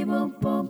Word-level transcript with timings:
Velkommen 0.00 0.62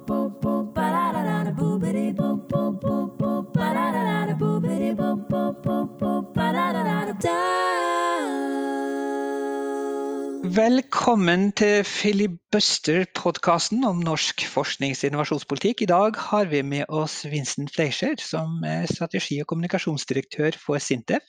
til 11.52 11.84
filibuster-podkasten 11.86 13.84
om 13.86 14.00
norsk 14.02 14.42
forsknings- 14.50 15.04
og 15.04 15.12
innovasjonspolitikk. 15.12 15.82
I 15.82 15.90
dag 15.92 16.18
har 16.18 16.50
vi 16.50 16.62
med 16.66 16.84
oss 16.88 17.22
Vincent 17.30 17.70
Fleischer, 17.70 18.18
som 18.18 18.64
er 18.66 18.90
strategi- 18.90 19.38
og 19.40 19.46
kommunikasjonsdirektør 19.46 20.58
for 20.58 20.82
Sintef. 20.82 21.22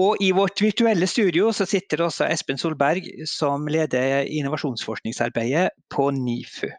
Og 0.00 0.16
i 0.24 0.30
vårt 0.32 0.64
virtuelle 0.64 1.06
studio 1.06 1.52
så 1.52 1.68
sitter 1.68 2.06
også 2.06 2.24
Espen 2.32 2.56
Solberg, 2.56 3.04
som 3.28 3.68
leder 3.68 4.24
innovasjonsforskningsarbeidet 4.24 5.68
på 5.92 6.08
NIFU. 6.10 6.72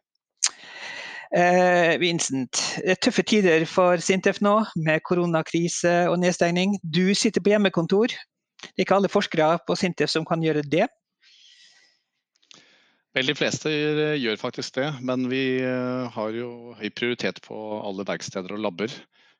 Eh, 1.34 1.96
Vincent, 1.97 2.60
tøffe 3.01 3.23
tider 3.25 3.64
for 3.65 3.97
Sintef 3.97 4.37
nå, 4.46 4.60
med 4.86 5.01
koronakrise 5.07 6.04
og 6.11 6.19
nedstengning. 6.21 6.75
Du 6.86 7.15
sitter 7.18 7.41
på 7.41 7.55
hjemmekontor. 7.55 8.14
Det 8.64 8.78
er 8.78 8.86
ikke 8.86 9.00
alle 9.00 9.10
forskere 9.10 9.55
på 9.65 9.77
Sintef 9.79 10.14
som 10.14 10.27
kan 10.29 10.43
gjøre 10.46 10.61
det. 10.61 10.86
Vel, 13.14 13.29
de 13.29 13.36
fleste 13.38 13.69
gjør 14.18 14.39
faktisk 14.41 14.77
det, 14.79 14.88
men 15.05 15.27
vi 15.29 15.61
eh, 15.61 16.05
har 16.14 16.38
jo 16.38 16.74
høy 16.77 16.88
prioritet 16.93 17.41
på 17.46 17.57
alle 17.82 18.05
verksteder 18.10 18.54
og 18.55 18.63
labber. 18.65 18.93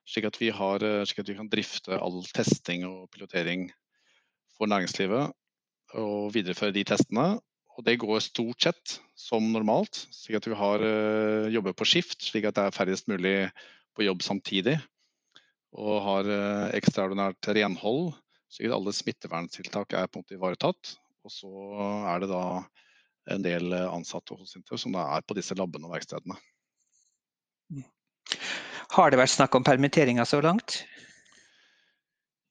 Slik 0.06 0.28
at, 0.28 0.38
har, 0.58 0.82
eh, 0.82 1.06
slik 1.06 1.24
at 1.24 1.30
vi 1.30 1.38
kan 1.38 1.50
drifte 1.50 1.98
all 1.98 2.22
testing 2.34 2.84
og 2.86 3.08
pilotering 3.14 3.68
for 4.58 4.70
næringslivet 4.70 5.34
og 5.94 6.34
videreføre 6.34 6.74
de 6.74 6.84
testene. 6.86 7.38
Og 7.74 7.86
det 7.86 7.98
går 7.98 8.22
stort 8.22 8.62
sett 8.62 8.98
som 9.18 9.46
normalt, 9.50 10.04
slik 10.14 10.38
at 10.38 10.46
vi 10.46 10.58
har 10.58 10.82
uh, 10.82 11.50
jobber 11.50 11.74
på 11.74 11.86
skift, 11.88 12.20
slik 12.22 12.46
at 12.46 12.58
det 12.58 12.68
er 12.68 12.76
færrest 12.76 13.08
mulig 13.10 13.48
på 13.96 14.06
jobb 14.06 14.22
samtidig. 14.22 14.76
Og 15.74 15.96
har 16.04 16.30
uh, 16.30 16.74
ekstraordinært 16.76 17.50
renhold, 17.56 18.12
slik 18.52 18.70
at 18.70 18.76
alle 18.78 18.94
smitteverntiltak 18.94 19.96
er 19.98 20.06
på 20.06 20.20
en 20.20 20.26
måte 20.26 20.38
ivaretatt. 20.38 20.94
Og 21.24 21.32
så 21.32 21.50
er 22.12 22.22
det 22.22 22.30
da 22.30 22.44
en 23.32 23.44
del 23.44 23.72
eh, 23.72 23.86
ansatte 23.88 24.36
hos 24.36 24.52
Sintef 24.52 24.80
som 24.80 24.96
er 25.00 25.24
på 25.24 25.36
disse 25.38 25.56
labbene 25.56 25.88
og 25.88 25.94
verkstedene. 25.96 26.36
Har 28.94 29.10
det 29.10 29.18
vært 29.18 29.32
snakk 29.32 29.56
om 29.56 29.64
permitteringer 29.66 30.28
så 30.28 30.42
langt? 30.44 30.82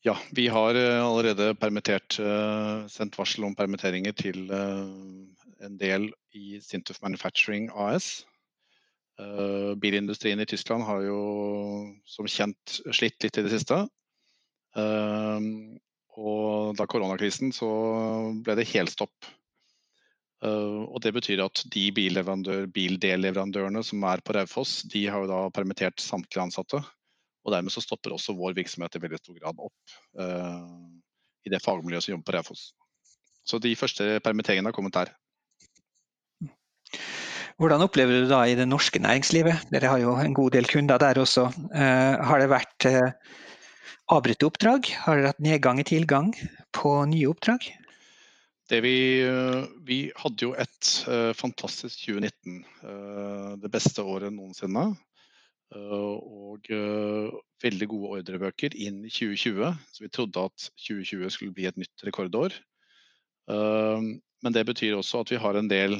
Ja, 0.04 0.18
vi 0.36 0.48
har 0.52 0.76
eh, 0.76 1.00
allerede 1.00 1.54
permittert, 1.56 2.18
eh, 2.20 2.88
sendt 2.92 3.18
varsel 3.18 3.46
om 3.48 3.56
permitteringer 3.56 4.16
til 4.20 4.52
en 4.54 5.78
del 5.80 6.10
i 6.36 6.60
Sintuf 6.62 7.00
Manufacturing 7.02 7.70
AS. 7.72 8.26
Bilindustrien 9.80 10.42
i 10.42 10.46
Tyskland 10.50 10.84
har 10.84 11.04
jo 11.06 11.20
som 12.10 12.26
kjent 12.28 12.80
slitt 12.90 13.22
litt 13.22 13.38
i 13.38 13.44
det 13.46 13.52
siste. 13.54 13.78
Og 16.18 16.74
da 16.80 16.88
koronakrisen 16.90 17.54
så 17.54 17.70
ble 18.42 18.58
det 18.58 18.66
helstopp 18.74 19.30
Eh, 20.44 20.80
og 20.92 21.00
Det 21.04 21.14
betyr 21.16 21.44
at 21.46 21.64
de 21.72 21.88
bildelleverandørene 21.96 23.84
som 23.86 24.04
er 24.10 24.24
på 24.24 24.36
Raufoss, 24.36 24.82
de 24.92 25.06
har 25.08 25.24
jo 25.24 25.32
da 25.32 25.40
permittert 25.56 26.04
samtlige 26.04 26.44
ansatte. 26.44 26.84
Og 27.44 27.52
Dermed 27.52 27.74
så 27.74 27.84
stopper 27.84 28.16
også 28.16 28.36
vår 28.38 28.56
virksomhet 28.58 28.96
i 28.96 29.02
veldig 29.04 29.20
stor 29.20 29.36
grad 29.40 29.60
opp 29.60 29.98
uh, 30.20 30.64
i 31.44 31.52
det 31.52 31.60
fagmiljøet 31.64 32.06
som 32.06 32.14
jobber 32.14 32.30
på 32.30 32.36
Raufoss. 32.38 32.70
Så 33.44 33.60
de 33.60 33.74
første 33.76 34.22
permitteringene 34.24 34.72
har 34.72 34.76
kommet 34.76 34.96
der. 34.96 35.12
Hvordan 37.60 37.84
opplever 37.86 38.16
du 38.16 38.24
det 38.24 38.32
da 38.32 38.42
i 38.48 38.56
det 38.58 38.66
norske 38.70 39.02
næringslivet? 39.04 39.68
Dere 39.74 39.92
har 39.92 40.02
jo 40.02 40.16
en 40.18 40.34
god 40.34 40.56
del 40.56 40.68
kunder 40.70 41.02
der 41.02 41.20
også. 41.22 41.50
Uh, 41.76 42.16
har 42.24 42.42
det 42.42 42.50
vært 42.54 42.88
uh, 42.90 43.38
avbrutte 44.16 44.48
oppdrag? 44.48 44.90
Har 45.04 45.20
dere 45.20 45.36
hatt 45.36 45.44
nedgang 45.44 45.84
i 45.84 45.88
tilgang 45.88 46.32
på 46.76 46.96
nye 47.12 47.30
oppdrag? 47.30 47.68
Vi, 48.82 49.22
eh, 49.22 49.64
vi, 49.86 50.12
hadde 50.16 50.48
jo 50.48 50.54
et 50.58 50.92
fantastisk 51.38 52.06
2019. 52.08 52.64
Uh, 52.82 52.90
eh, 52.90 53.50
det 53.62 53.72
beste 53.72 54.02
året 54.02 54.34
noensinne. 54.34 54.94
Uh, 55.74 56.20
og 56.22 56.70
veldig 57.64 57.88
gode 57.90 58.20
ordrebøker 58.20 58.76
inn 58.78 59.02
i 59.08 59.12
2020. 59.12 59.74
Så 59.90 60.04
vi 60.04 60.12
trodde 60.14 60.46
at 60.46 60.68
2020 60.86 61.34
skulle 61.34 61.56
bli 61.56 61.66
et 61.70 61.80
nytt 61.80 62.06
rekordår. 62.06 62.54
men 63.48 64.54
det 64.56 64.64
betyr 64.66 64.96
også 64.96 65.20
at 65.20 65.32
vi 65.32 65.40
har 65.42 65.58
en 65.60 65.68
del 65.68 65.98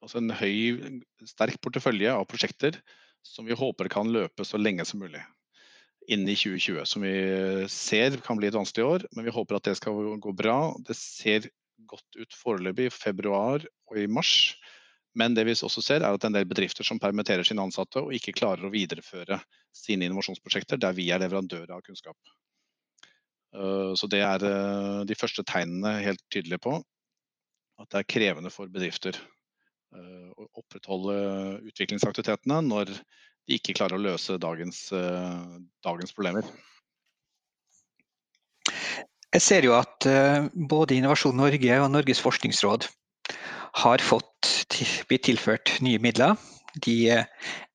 Altså 0.00 0.16
en 0.16 0.32
høy, 0.32 0.80
sterk 1.28 1.58
portefølje 1.60 2.14
av 2.14 2.24
prosjekter 2.24 2.78
som 3.26 3.44
vi 3.44 3.56
håper 3.56 3.90
kan 3.92 4.08
løpe 4.08 4.46
så 4.48 4.56
lenge 4.56 4.86
som 4.88 5.02
mulig 5.02 5.20
inn 6.10 6.26
i 6.26 6.34
2020, 6.34 6.84
som 6.88 7.04
vi 7.04 7.14
ser 7.70 8.16
kan 8.24 8.38
bli 8.38 8.48
et 8.50 8.56
vanskelig 8.56 8.86
år. 8.86 9.06
Men 9.14 9.26
vi 9.28 9.34
håper 9.34 9.58
at 9.58 9.68
det 9.68 9.76
skal 9.78 10.16
gå 10.22 10.32
bra. 10.36 10.58
Det 10.86 10.96
ser 10.98 11.50
godt 11.90 12.18
ut 12.18 12.36
foreløpig 12.36 12.88
i 12.88 12.94
februar 12.94 13.64
og 13.90 14.00
i 14.00 14.08
mars. 14.10 14.56
Men 15.18 15.34
det 15.34 15.42
vi 15.48 15.56
også 15.56 15.82
ser 15.82 16.04
er 16.04 16.14
at 16.14 16.24
en 16.26 16.36
del 16.36 16.46
bedrifter 16.46 16.86
som 16.86 17.00
permitterer 17.02 17.46
sine 17.46 17.64
ansatte 17.64 18.02
og 18.04 18.14
ikke 18.14 18.36
klarer 18.36 18.68
å 18.68 18.72
videreføre 18.72 19.40
sine 19.74 20.06
innovasjonsprosjekter 20.06 20.78
der 20.78 20.94
vi 20.94 21.08
er 21.10 21.22
leverandører 21.22 21.72
av 21.74 21.82
kunnskap. 21.86 22.16
Eh, 23.56 23.92
så 23.98 24.06
det 24.10 24.22
er 24.22 24.46
eh, 24.46 25.02
de 25.08 25.18
første 25.18 25.42
tegnene 25.46 25.96
helt 26.04 26.22
tydelige 26.30 26.62
på 26.62 26.76
at 27.80 27.88
det 27.90 28.02
er 28.02 28.10
krevende 28.12 28.52
for 28.54 28.70
bedrifter 28.70 29.16
eh, 29.16 30.28
å 30.30 30.46
opprettholde 30.62 31.16
utviklingsaktivitetene 31.72 32.60
når 32.68 32.92
de 32.94 33.56
ikke 33.56 33.74
klarer 33.74 33.98
å 33.98 34.04
løse 34.04 34.36
dagens, 34.38 34.84
dagens 35.82 36.12
problemer. 36.14 36.46
Jeg 39.32 39.42
ser 39.42 39.66
jo 39.66 39.72
at 39.74 40.06
både 40.54 40.94
Innovasjon 40.94 41.34
Norge 41.38 41.78
og 41.80 41.88
Norges 41.90 42.20
forskningsråd 42.22 42.86
har 43.82 44.02
fått 44.02 44.48
blitt 45.08 45.26
tilført 45.28 45.76
nye 45.84 46.00
midler. 46.02 46.36
De 46.84 46.96
uh, 47.10 47.24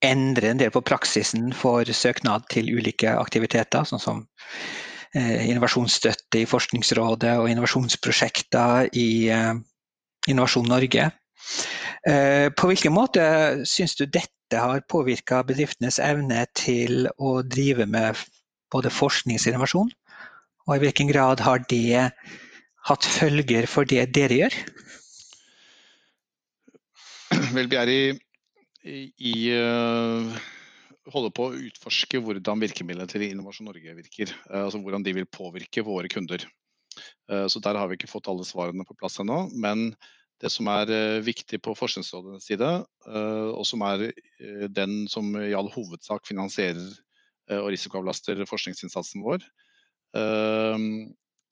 endrer 0.05 0.51
en 0.51 0.61
del 0.61 0.71
på 0.71 0.83
praksisen 0.87 1.51
for 1.55 1.87
søknad 1.87 2.47
til 2.51 2.71
ulike 2.77 3.11
aktiviteter, 3.19 3.87
sånn 3.87 4.03
som 4.03 4.25
innovasjonsstøtte 5.15 6.41
i 6.41 6.47
Forskningsrådet 6.49 7.37
og 7.39 7.45
innovasjonsprosjekter 7.47 8.89
i 8.99 9.31
Innovasjon 10.27 10.67
Norge. 10.67 11.05
På 12.03 12.67
hvilken 12.67 12.91
måte 12.91 13.23
syns 13.63 13.95
du 13.95 14.03
dette 14.05 14.59
har 14.59 14.83
påvirka 14.91 15.39
bedriftenes 15.47 16.01
evne 16.03 16.43
til 16.59 17.07
å 17.15 17.37
drive 17.47 17.87
med 17.87 18.19
både 18.75 18.91
forskningsinnovasjon, 18.91 19.93
og 20.65 20.75
i 20.75 20.81
hvilken 20.83 21.09
grad 21.11 21.43
har 21.45 21.63
det 21.69 22.09
hatt 22.89 23.07
følger 23.07 23.69
for 23.69 23.87
det 23.87 24.09
dere 24.17 24.41
gjør? 24.43 24.57
Vel, 27.57 27.69
vi 27.71 27.79
er 27.79 27.91
i, 27.91 28.01
i, 29.17 29.35
uh, 29.53 30.35
holder 31.13 31.33
på 31.35 31.47
å 31.49 31.55
utforske 31.69 32.21
hvordan 32.23 32.61
virkemidlene 32.63 33.09
til 33.11 33.27
Innovasjon 33.27 33.69
Norge 33.69 33.95
virker. 33.97 34.33
Uh, 34.49 34.65
altså 34.65 34.81
hvordan 34.83 35.05
de 35.05 35.15
vil 35.19 35.29
påvirke 35.29 35.85
våre 35.85 36.11
kunder. 36.11 36.45
Uh, 37.31 37.45
så 37.51 37.61
Der 37.63 37.77
har 37.79 37.89
vi 37.89 37.99
ikke 37.99 38.11
fått 38.11 38.29
alle 38.31 38.45
svarene 38.47 38.87
på 38.87 38.97
plass 38.99 39.19
ennå. 39.23 39.45
Men 39.53 39.91
det 40.43 40.51
som 40.51 40.67
er 40.71 40.91
eh, 40.91 41.23
viktig 41.23 41.61
på 41.63 41.75
Forskningsrådets 41.77 42.49
side, 42.49 42.71
eh, 43.07 43.49
og 43.55 43.63
som 43.67 43.83
er 43.87 44.09
eh, 44.09 44.65
den 44.67 45.05
som 45.11 45.31
i 45.39 45.53
all 45.55 45.69
hovedsak 45.71 46.27
finansierer 46.27 46.91
og 47.61 47.67
risikoavlaster 47.69 48.39
forskningsinnsatsen 48.49 49.21
vår, 49.21 49.43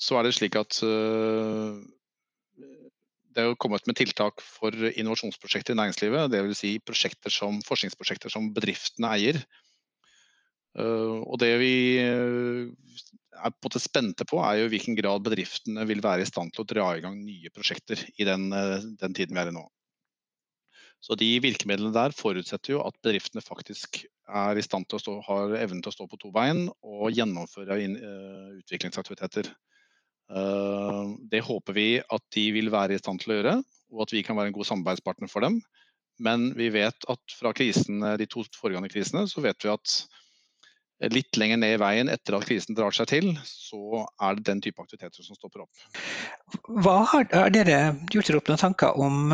så 0.01 0.15
er 0.17 0.25
det 0.25 0.31
slik 0.33 0.55
at 0.57 0.79
det 3.33 3.43
er 3.43 3.57
kommet 3.61 3.85
med 3.89 3.97
tiltak 3.97 4.41
for 4.45 4.73
innovasjonsprosjekter 4.73 5.73
i 5.73 5.79
næringslivet. 5.79 6.31
Dvs. 6.33 6.59
Si 6.61 6.73
forskningsprosjekter 7.67 8.33
som 8.33 8.51
bedriftene 8.53 9.13
eier. 9.17 9.41
Og 10.77 11.37
det 11.41 11.51
vi 11.61 11.73
er 13.43 13.53
på 13.61 13.71
spente 13.81 14.25
på, 14.29 14.39
er 14.41 14.61
jo 14.61 14.67
i 14.67 14.73
hvilken 14.73 14.97
grad 14.97 15.23
bedriftene 15.25 15.85
vil 15.89 16.03
være 16.03 16.23
i 16.23 16.29
stand 16.29 16.53
til 16.53 16.63
å 16.63 16.69
dra 16.69 16.89
i 16.95 17.03
gang 17.03 17.17
nye 17.25 17.51
prosjekter 17.53 17.99
i 18.17 18.27
den, 18.27 18.51
eh, 18.53 18.85
den 19.01 19.13
tiden 19.13 19.35
vi 19.35 19.41
er 19.41 19.51
i 19.51 19.55
nå. 19.55 19.65
Så 21.03 21.17
De 21.19 21.39
virkemidlene 21.43 21.91
der 21.91 22.15
forutsetter 22.15 22.77
jo 22.77 22.83
at 22.87 22.95
bedriftene 23.03 23.43
faktisk 23.43 24.05
er 24.29 24.55
i 24.55 24.63
stand 24.63 24.87
til 24.87 24.97
å 24.97 25.03
stå, 25.03 25.15
har 25.27 25.55
evnen 25.59 25.81
til 25.83 25.91
å 25.91 25.95
stå 25.97 26.07
på 26.07 26.19
to 26.21 26.31
bein 26.31 26.69
og 26.79 27.11
gjennomføre 27.11 27.75
in, 27.83 27.97
utviklingsaktiviteter. 28.61 29.49
Uh, 30.31 31.13
det 31.29 31.43
håper 31.45 31.75
vi 31.75 31.87
at 32.01 32.23
de 32.35 32.47
vil 32.55 32.71
være 32.73 32.95
i 32.95 33.01
stand 33.01 33.21
til 33.21 33.33
å 33.33 33.39
gjøre, 33.39 33.55
og 33.93 34.05
at 34.05 34.15
vi 34.15 34.23
kan 34.25 34.37
være 34.39 34.51
en 34.51 34.57
god 34.57 34.69
samarbeidspartner 34.69 35.31
for 35.31 35.45
dem. 35.45 35.59
Men 36.23 36.51
vi 36.57 36.69
vet 36.73 37.07
at 37.09 37.37
fra 37.37 37.53
krisene, 37.57 38.15
de 38.21 38.27
to 38.29 38.45
foregående 38.55 38.91
krisene 38.93 39.25
så 39.29 39.41
vet 39.43 39.65
vi 39.65 39.71
at 39.73 39.95
litt 41.11 41.35
lenger 41.35 41.59
ned 41.59 41.75
i 41.75 41.81
veien 41.81 42.09
etter 42.11 42.37
at 42.37 42.45
krisen 42.47 42.77
drar 42.77 42.93
seg 42.95 43.09
til, 43.09 43.31
så 43.43 44.05
er 44.21 44.37
det 44.37 44.45
den 44.47 44.61
type 44.63 44.79
aktiviteter 44.79 45.25
som 45.25 45.35
stopper 45.35 45.65
opp. 45.65 45.85
Hva 46.85 46.99
har, 47.11 47.27
dere 47.51 47.79
gjort 48.13 48.29
dere 48.29 48.39
opp 48.39 48.51
noen 48.51 48.61
tanker 48.61 48.99
om 49.01 49.33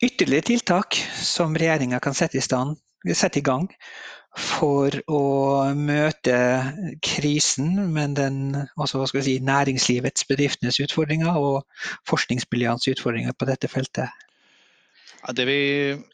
ytterligere 0.00 0.46
tiltak 0.52 0.96
som 1.20 1.56
regjeringa 1.58 2.00
kan 2.00 2.16
sette 2.16 2.38
i, 2.40 2.44
stand, 2.44 2.78
sette 3.12 3.42
i 3.42 3.44
gang 3.44 3.68
for 4.36 4.92
å 5.08 5.22
møte 5.76 6.36
krisen, 7.04 7.72
men 7.94 8.14
den, 8.18 8.38
altså, 8.76 9.00
si, 9.08 9.38
næringslivets, 9.40 10.26
bedriftenes 10.28 10.78
utfordringer 10.84 11.38
og 11.40 11.64
forskningsmiljøenes 12.10 12.88
utfordringer 12.92 13.36
på 13.36 13.48
dette 13.48 13.70
feltet? 13.72 14.12
Det 15.34 15.46
vi, 15.48 15.58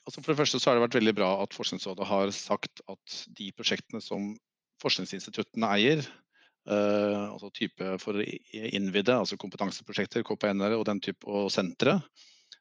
altså 0.07 0.23
for 0.23 0.33
det 0.33 0.39
første 0.39 0.63
har 0.65 0.79
det 0.79 0.87
vært 0.87 0.97
veldig 0.97 1.15
bra 1.19 1.31
at 1.43 1.53
Forskningsrådet 1.53 2.07
har 2.09 2.31
sagt 2.33 2.81
at 2.89 3.17
de 3.37 3.51
prosjektene 3.53 4.01
som 4.01 4.31
forskningsinstituttene 4.81 5.69
eier, 5.77 6.05
uh, 6.71 7.35
altså 7.35 7.51
type 7.53 7.99
for 8.01 8.23
innvidde, 8.23 9.19
altså 9.19 9.37
kompetanseprosjekter, 9.41 10.25
KPN-ere 10.27 10.79
og 10.79 10.87
den 10.89 11.03
type 11.05 11.29
og 11.29 11.51
sentre, 11.53 11.99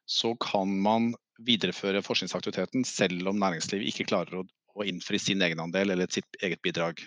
så 0.04 0.34
kan 0.42 0.74
man 0.84 1.12
videreføre 1.42 2.02
forskningsaktiviteten 2.04 2.84
selv 2.86 3.30
om 3.30 3.40
næringslivet 3.40 3.88
ikke 3.88 4.10
klarer 4.10 4.42
å 4.42 4.46
å 4.76 4.86
innfri 4.88 5.20
sin 5.20 5.42
egenandel 5.44 5.94
eller 5.94 6.10
sitt 6.12 6.40
eget 6.42 6.62
bidrag. 6.64 7.00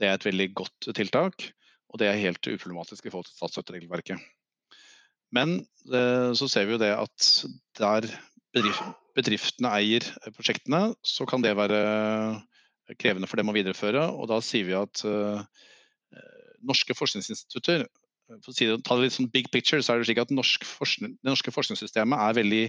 Det 0.00 0.08
er 0.08 0.16
et 0.16 0.26
veldig 0.26 0.48
godt 0.58 0.90
tiltak, 0.96 1.50
og 1.90 2.00
det 2.00 2.08
er 2.08 2.22
helt 2.22 2.46
uproblematisk 2.46 3.06
i 3.06 3.12
forhold 3.12 3.28
til 3.28 3.38
statsstøtteregelverket. 3.38 4.20
Men 5.34 5.60
eh, 5.92 6.30
så 6.34 6.48
ser 6.50 6.66
vi 6.66 6.74
jo 6.74 6.82
det 6.82 6.92
at 6.96 7.30
der 7.78 8.08
bedriftene 9.14 9.70
eier 9.78 10.06
prosjektene, 10.34 10.94
så 11.06 11.26
kan 11.28 11.44
det 11.44 11.54
være 11.58 11.80
krevende 12.98 13.28
for 13.30 13.38
dem 13.38 13.52
å 13.52 13.54
videreføre. 13.54 14.08
Og 14.10 14.26
da 14.30 14.40
sier 14.42 14.66
vi 14.66 14.74
at 14.74 15.04
uh, 15.06 15.38
norske 16.66 16.96
forskningsinstitutter 16.98 17.84
for 18.38 18.52
å 18.52 18.54
si 18.54 18.68
det, 18.68 18.78
ta 18.86 18.96
det 18.96 19.08
litt 19.08 19.16
sånn 19.16 19.30
big 19.32 19.50
picture, 19.54 19.82
så 19.82 19.94
er 19.94 20.00
det 20.00 20.08
slik 20.08 20.20
at 20.22 20.34
norsk 20.34 20.66
forskning, 20.66 21.16
det 21.18 21.32
norske 21.32 21.52
forskningssystemet 21.54 22.22
er 22.26 22.36
veldig 22.38 22.62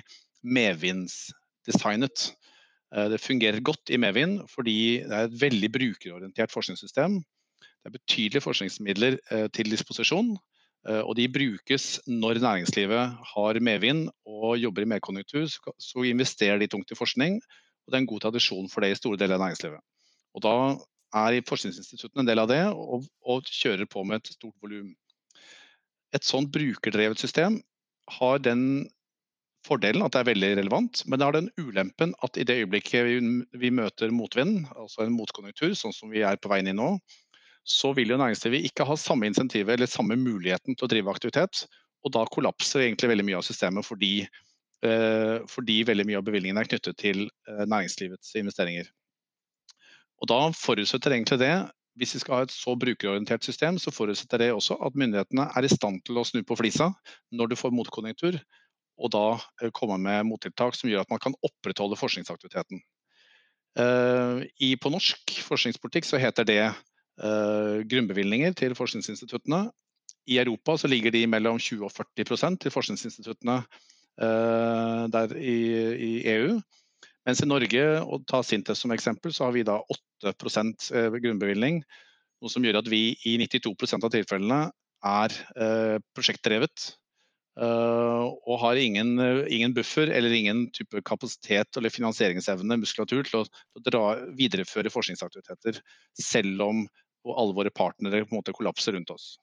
medvindsdesignet. 0.57 2.31
Eh, 2.91 3.07
det 3.11 3.21
fungerer 3.23 3.63
godt 3.63 3.91
i 3.93 3.99
Medvind 4.01 4.41
fordi 4.51 4.77
det 5.07 5.15
er 5.15 5.27
et 5.27 5.41
veldig 5.41 5.71
brukerorientert 5.71 6.51
forskningssystem. 6.51 7.19
Det 7.61 7.89
er 7.89 7.97
betydelige 7.97 8.43
forskningsmidler 8.43 9.17
eh, 9.31 9.47
til 9.55 9.71
disposisjon, 9.71 10.35
eh, 10.89 11.01
og 11.01 11.15
de 11.17 11.29
brukes 11.31 12.01
når 12.07 12.41
næringslivet 12.43 13.17
har 13.33 13.59
medvind 13.63 14.09
og 14.25 14.59
jobber 14.59 14.85
i 14.85 14.91
medkonjunktur. 14.93 15.47
Så 15.79 16.05
investerer 16.05 16.59
de 16.59 16.67
tungt 16.67 16.91
i 16.91 16.99
forskning, 16.99 17.39
og 17.41 17.91
det 17.91 17.97
er 17.97 18.03
en 18.03 18.11
god 18.13 18.27
tradisjon 18.27 18.69
for 18.69 18.83
det 18.83 18.93
i 18.93 18.99
store 18.99 19.17
deler 19.17 19.39
av 19.39 19.47
næringslivet. 19.47 19.81
Og 20.35 20.45
Da 20.45 20.55
er 21.11 21.41
forskningsinstituttene 21.43 22.23
en 22.23 22.27
del 22.27 22.39
av 22.39 22.47
det, 22.47 22.63
og, 22.71 23.03
og 23.27 23.43
kjører 23.43 23.87
på 23.89 24.03
med 24.07 24.21
et 24.21 24.31
stort 24.31 24.55
volum. 24.63 24.93
Et 26.15 26.23
sånt 26.23 26.51
brukerdrevet 26.51 27.19
system 27.19 27.57
har 28.19 28.39
den 28.39 28.87
fordelen 29.65 30.03
at 30.05 30.15
det 30.15 30.21
er 30.21 30.29
veldig 30.31 30.51
relevant, 30.59 31.03
men 31.05 31.19
det 31.19 31.27
har 31.27 31.35
den 31.37 31.49
ulempen 31.59 32.13
at 32.25 32.37
i 32.37 32.45
det 32.47 32.59
øyeblikket 32.63 33.09
vi, 33.61 33.71
møter 33.73 34.13
motvind, 34.13 34.65
altså 34.75 35.05
en 35.05 35.15
motkonjunktur, 35.15 35.75
sånn 35.77 35.95
som 35.95 36.13
vi 36.13 36.23
er 36.25 36.39
på 36.41 36.51
veien 36.51 36.71
i 36.71 36.75
nå, 36.77 36.95
så 37.67 37.91
vil 37.93 38.13
jo 38.13 38.17
næringslivet 38.17 38.65
ikke 38.71 38.87
ha 38.89 38.97
samme 38.97 39.29
insentivet 39.29 39.75
eller 39.75 39.89
samme 39.89 40.17
muligheten 40.17 40.75
til 40.75 40.87
å 40.87 40.91
drive 40.91 41.13
aktivitet. 41.13 41.65
Og 42.01 42.13
da 42.15 42.23
kollapser 42.33 42.87
egentlig 42.87 43.11
veldig 43.11 43.27
mye 43.27 43.41
av 43.41 43.45
systemet 43.45 43.85
fordi, 43.85 44.25
eh, 44.81 45.37
fordi 45.49 45.83
veldig 45.85 46.07
mye 46.09 46.21
av 46.21 46.25
bevilgningene 46.25 46.63
er 46.63 46.71
knyttet 46.71 46.97
til 46.97 47.27
eh, 47.27 47.61
næringslivets 47.69 48.33
investeringer. 48.41 48.89
Og 50.21 50.29
da 50.29 50.41
forutsetter 50.57 51.13
egentlig 51.13 51.37
det 51.41 51.53
hvis 51.99 52.15
vi 52.15 52.21
skal 52.23 52.37
ha 52.37 52.45
et 52.47 52.53
så 52.53 52.73
brukerorientert 52.79 53.43
system, 53.43 53.77
så 53.77 53.91
forutsetter 53.93 54.39
det 54.39 54.51
også 54.55 54.77
at 54.85 54.95
myndighetene 54.97 55.49
er 55.53 55.67
i 55.67 55.71
stand 55.71 55.99
til 56.07 56.17
å 56.17 56.25
snu 56.25 56.39
på 56.47 56.55
flisa 56.57 56.87
når 57.35 57.51
du 57.51 57.57
får 57.59 57.73
motkonjunktur, 57.75 58.37
og 59.01 59.11
da 59.13 59.25
eh, 59.61 59.71
komme 59.73 59.97
med 60.01 60.27
mottiltak 60.29 60.77
som 60.77 60.89
gjør 60.89 61.05
at 61.05 61.11
man 61.11 61.21
kan 61.21 61.35
opprettholde 61.45 61.99
forskningsaktiviteten. 61.99 62.81
Eh, 63.79 64.41
I, 64.61 64.73
på 64.81 64.91
norsk 64.93 65.37
forskningspolitikk 65.47 66.07
så 66.07 66.19
heter 66.21 66.47
det 66.47 66.63
uh, 66.67 67.79
grunnbevilgninger 67.87 68.53
til 68.57 68.75
forskningsinstituttene. 68.77 69.69
I 70.29 70.37
Europa 70.43 70.77
så 70.77 70.89
ligger 70.91 71.13
de 71.13 71.25
mellom 71.29 71.57
20 71.59 71.87
og 71.87 71.93
40% 71.95 72.61
til 72.61 72.73
forskningsinstituttene 72.73 73.63
der 74.21 75.31
i, 75.39 75.55
i, 75.95 76.09
EU. 76.29 76.59
Mens 77.25 77.39
i 77.41 77.47
Norge, 77.47 77.85
og 78.03 78.25
ta 78.29 78.41
Sintef 78.45 78.77
som 78.77 78.91
eksempel, 78.93 79.33
så 79.33 79.47
har 79.47 79.55
vi 79.55 79.63
da 79.65 79.79
8% 80.27 80.91
grunnbevilgning. 81.23 81.79
Noe 82.43 82.53
som 82.53 82.67
gjør 82.67 82.81
at 82.83 82.91
vi 82.91 83.15
i 83.25 83.37
92% 83.41 84.05
av 84.05 84.13
tilfellene 84.13 84.59
er 85.09 85.37
prosjektdrevet. 86.13 86.91
Uh, 87.59 88.31
og 88.47 88.61
har 88.61 88.79
ingen, 88.79 89.17
ingen, 89.51 89.73
buffer 89.75 90.07
eller 90.07 90.31
ingen 90.31 90.69
type 90.71 91.01
kapasitet 91.03 91.77
eller 91.77 91.91
finansieringsevne, 91.91 92.77
muskulatur, 92.79 93.25
til 93.27 93.41
å 93.43 93.83
dra, 93.83 94.03
videreføre 94.37 94.93
forskningsaktiviteter, 94.93 95.81
selv 96.15 96.63
om 96.63 96.85
alle 97.27 97.55
våre 97.57 97.73
partnere 97.73 98.23
på 98.23 98.33
en 98.33 98.39
måte 98.39 98.55
kollapser 98.55 98.95
rundt 98.95 99.11
oss. 99.13 99.33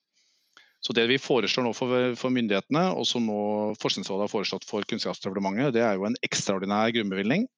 Så 0.81 0.95
Det 0.95 1.09
vi 1.11 1.19
foreslår 1.19 1.67
nå 1.67 1.75
for, 1.75 2.15
for 2.19 2.33
myndighetene, 2.35 2.85
og 2.95 3.07
som 3.09 3.27
nå 3.27 3.75
Forskningsrådet 3.83 4.29
har 4.29 4.33
foreslått 4.33 4.67
for 4.69 4.87
Kunnskapsdepartementet, 4.87 5.75
det 5.75 5.83
er 5.83 5.99
jo 5.99 6.07
en 6.07 6.19
ekstraordinær 6.27 6.95
grunnbevilgning. 6.95 7.49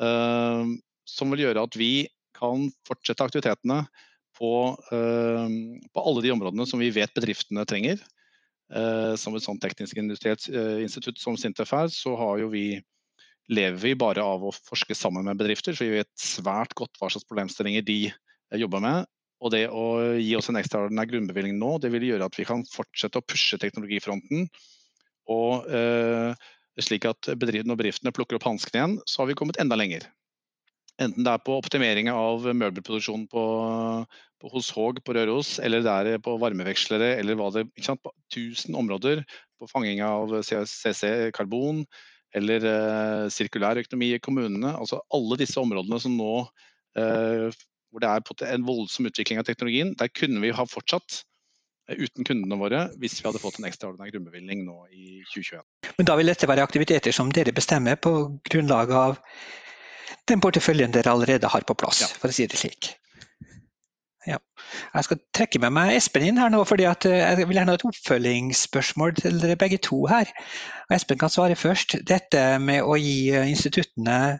Uh, 0.00 0.78
som 1.08 1.32
vil 1.34 1.44
gjøre 1.44 1.66
at 1.66 1.76
vi 1.76 2.06
kan 2.38 2.70
fortsette 2.86 3.26
aktivitetene 3.26 3.82
på, 4.38 4.52
uh, 4.94 5.56
på 5.92 6.04
alle 6.06 6.24
de 6.24 6.32
områdene 6.34 6.66
som 6.70 6.80
vi 6.82 6.92
vet 6.94 7.14
bedriftene 7.18 7.66
trenger. 7.68 7.98
Eh, 8.72 9.14
som 9.20 9.34
et 9.36 9.44
sånt 9.44 9.60
teknisk 9.60 9.98
industrielt 10.00 10.46
eh, 10.48 10.80
institutt 10.80 11.18
som 11.20 11.36
Sintef 11.36 11.74
er, 11.76 11.90
så 11.92 12.14
vi, 12.48 12.80
lever 13.52 13.80
vi 13.82 13.92
bare 13.98 14.24
av 14.24 14.46
å 14.48 14.52
forske 14.54 14.96
sammen 14.96 15.26
med 15.28 15.40
bedrifter. 15.40 15.76
Så 15.76 15.84
vi 15.84 15.98
vet 15.98 16.12
svært 16.16 16.72
godt 16.78 16.96
hva 17.00 17.10
slags 17.12 17.28
problemstillinger 17.28 17.84
de 17.84 17.98
eh, 18.08 18.60
jobber 18.62 18.80
med. 18.84 19.10
Og 19.42 19.50
det 19.52 19.66
å 19.74 20.14
gi 20.22 20.32
oss 20.38 20.48
en 20.48 20.60
ekstraordinær 20.60 21.10
grunnbevilgning 21.10 21.58
nå, 21.58 21.74
det 21.82 21.90
vil 21.92 22.06
gjøre 22.12 22.30
at 22.30 22.38
vi 22.38 22.46
kan 22.48 22.62
fortsette 22.70 23.18
å 23.18 23.26
pushe 23.26 23.58
teknologifronten. 23.60 24.46
Og 25.32 25.68
eh, 25.68 26.48
slik 26.80 27.04
at 27.10 27.28
bedriftene, 27.34 27.72
når 27.74 27.80
bedriftene 27.82 28.14
plukker 28.14 28.38
opp 28.38 28.46
hanskene 28.48 28.78
igjen, 28.78 28.98
så 29.04 29.22
har 29.22 29.32
vi 29.32 29.36
kommet 29.36 29.58
enda 29.60 29.76
lenger. 29.76 30.06
Enten 31.02 31.26
det 31.26 31.32
er 31.32 31.42
på 31.42 31.56
optimering 31.58 32.10
av 32.12 32.46
møbelproduksjonen 32.46 33.26
på, 33.32 33.42
på, 34.42 34.52
hos 34.54 34.70
Haag 34.76 35.02
på 35.04 35.16
Røros, 35.16 35.56
eller 35.62 35.84
det 35.84 35.96
er 35.98 36.22
på 36.22 36.36
varmevekslere, 36.42 37.16
eller 37.20 37.38
hva 37.38 37.50
det 37.54 37.66
ikke 37.70 37.88
sant, 37.90 38.02
på 38.04 38.14
1000 38.32 38.78
områder. 38.78 39.24
På 39.60 39.68
fanging 39.70 40.02
av 40.06 40.32
CC, 40.42 41.04
karbon, 41.36 41.84
eller 42.36 42.64
eh, 42.68 43.26
sirkulær 43.32 43.80
økonomi 43.82 44.12
i 44.14 44.22
kommunene. 44.22 44.72
Altså 44.78 45.02
alle 45.14 45.38
disse 45.40 45.60
områdene 45.60 46.00
som 46.02 46.16
nå 46.16 46.32
eh, 46.98 47.52
hvor 47.92 48.00
det 48.00 48.08
er 48.08 48.54
en 48.56 48.64
voldsom 48.66 49.06
utvikling 49.10 49.40
av 49.40 49.46
teknologien, 49.48 49.92
der 50.00 50.10
kunne 50.12 50.40
vi 50.44 50.52
ha 50.56 50.64
fortsatt 50.68 51.22
eh, 51.88 51.98
uten 52.00 52.24
kundene 52.24 52.58
våre 52.60 52.86
hvis 53.00 53.18
vi 53.20 53.28
hadde 53.28 53.42
fått 53.42 53.60
en 53.60 53.68
ekstraordinær 53.68 54.14
grunnbevilgning 54.14 54.64
nå 54.66 54.78
i 54.90 55.20
2021. 55.34 55.66
Men 55.98 56.08
da 56.08 56.16
vil 56.18 56.32
dette 56.32 56.48
være 56.48 56.64
aktiviteter 56.64 57.14
som 57.14 57.32
dere 57.34 57.54
bestemmer 57.54 58.00
på 58.00 58.14
grunnlag 58.48 58.94
av 58.96 59.20
den 60.30 60.42
porteføljen 60.42 60.94
dere 60.94 61.14
allerede 61.14 61.50
har 61.50 61.64
på 61.66 61.76
plass, 61.78 62.04
ja. 62.04 62.10
for 62.20 62.30
å 62.30 62.36
si 62.36 62.46
det 62.46 62.60
slik. 62.60 62.92
Ja. 64.26 64.38
Jeg 64.94 65.06
skal 65.06 65.18
trekke 65.34 65.58
med 65.64 65.74
meg 65.74 65.96
Espen 65.96 66.22
inn 66.22 66.38
her 66.38 66.50
nå, 66.52 66.60
fordi 66.68 66.86
eh, 66.86 67.06
jeg 67.10 67.46
vil 67.48 67.58
gjerne 67.58 67.74
ha 67.74 67.78
et 67.78 67.86
oppfølgingsspørsmål 67.88 69.16
til 69.18 69.40
dere 69.42 69.58
begge 69.58 69.80
to 69.82 70.04
her. 70.10 70.30
Espen 70.94 71.18
kan 71.18 71.32
svare 71.32 71.56
først. 71.58 71.96
Dette 72.06 72.42
med 72.62 72.86
å 72.86 72.94
gi 73.00 73.32
eh, 73.34 73.48
instituttene 73.50 74.38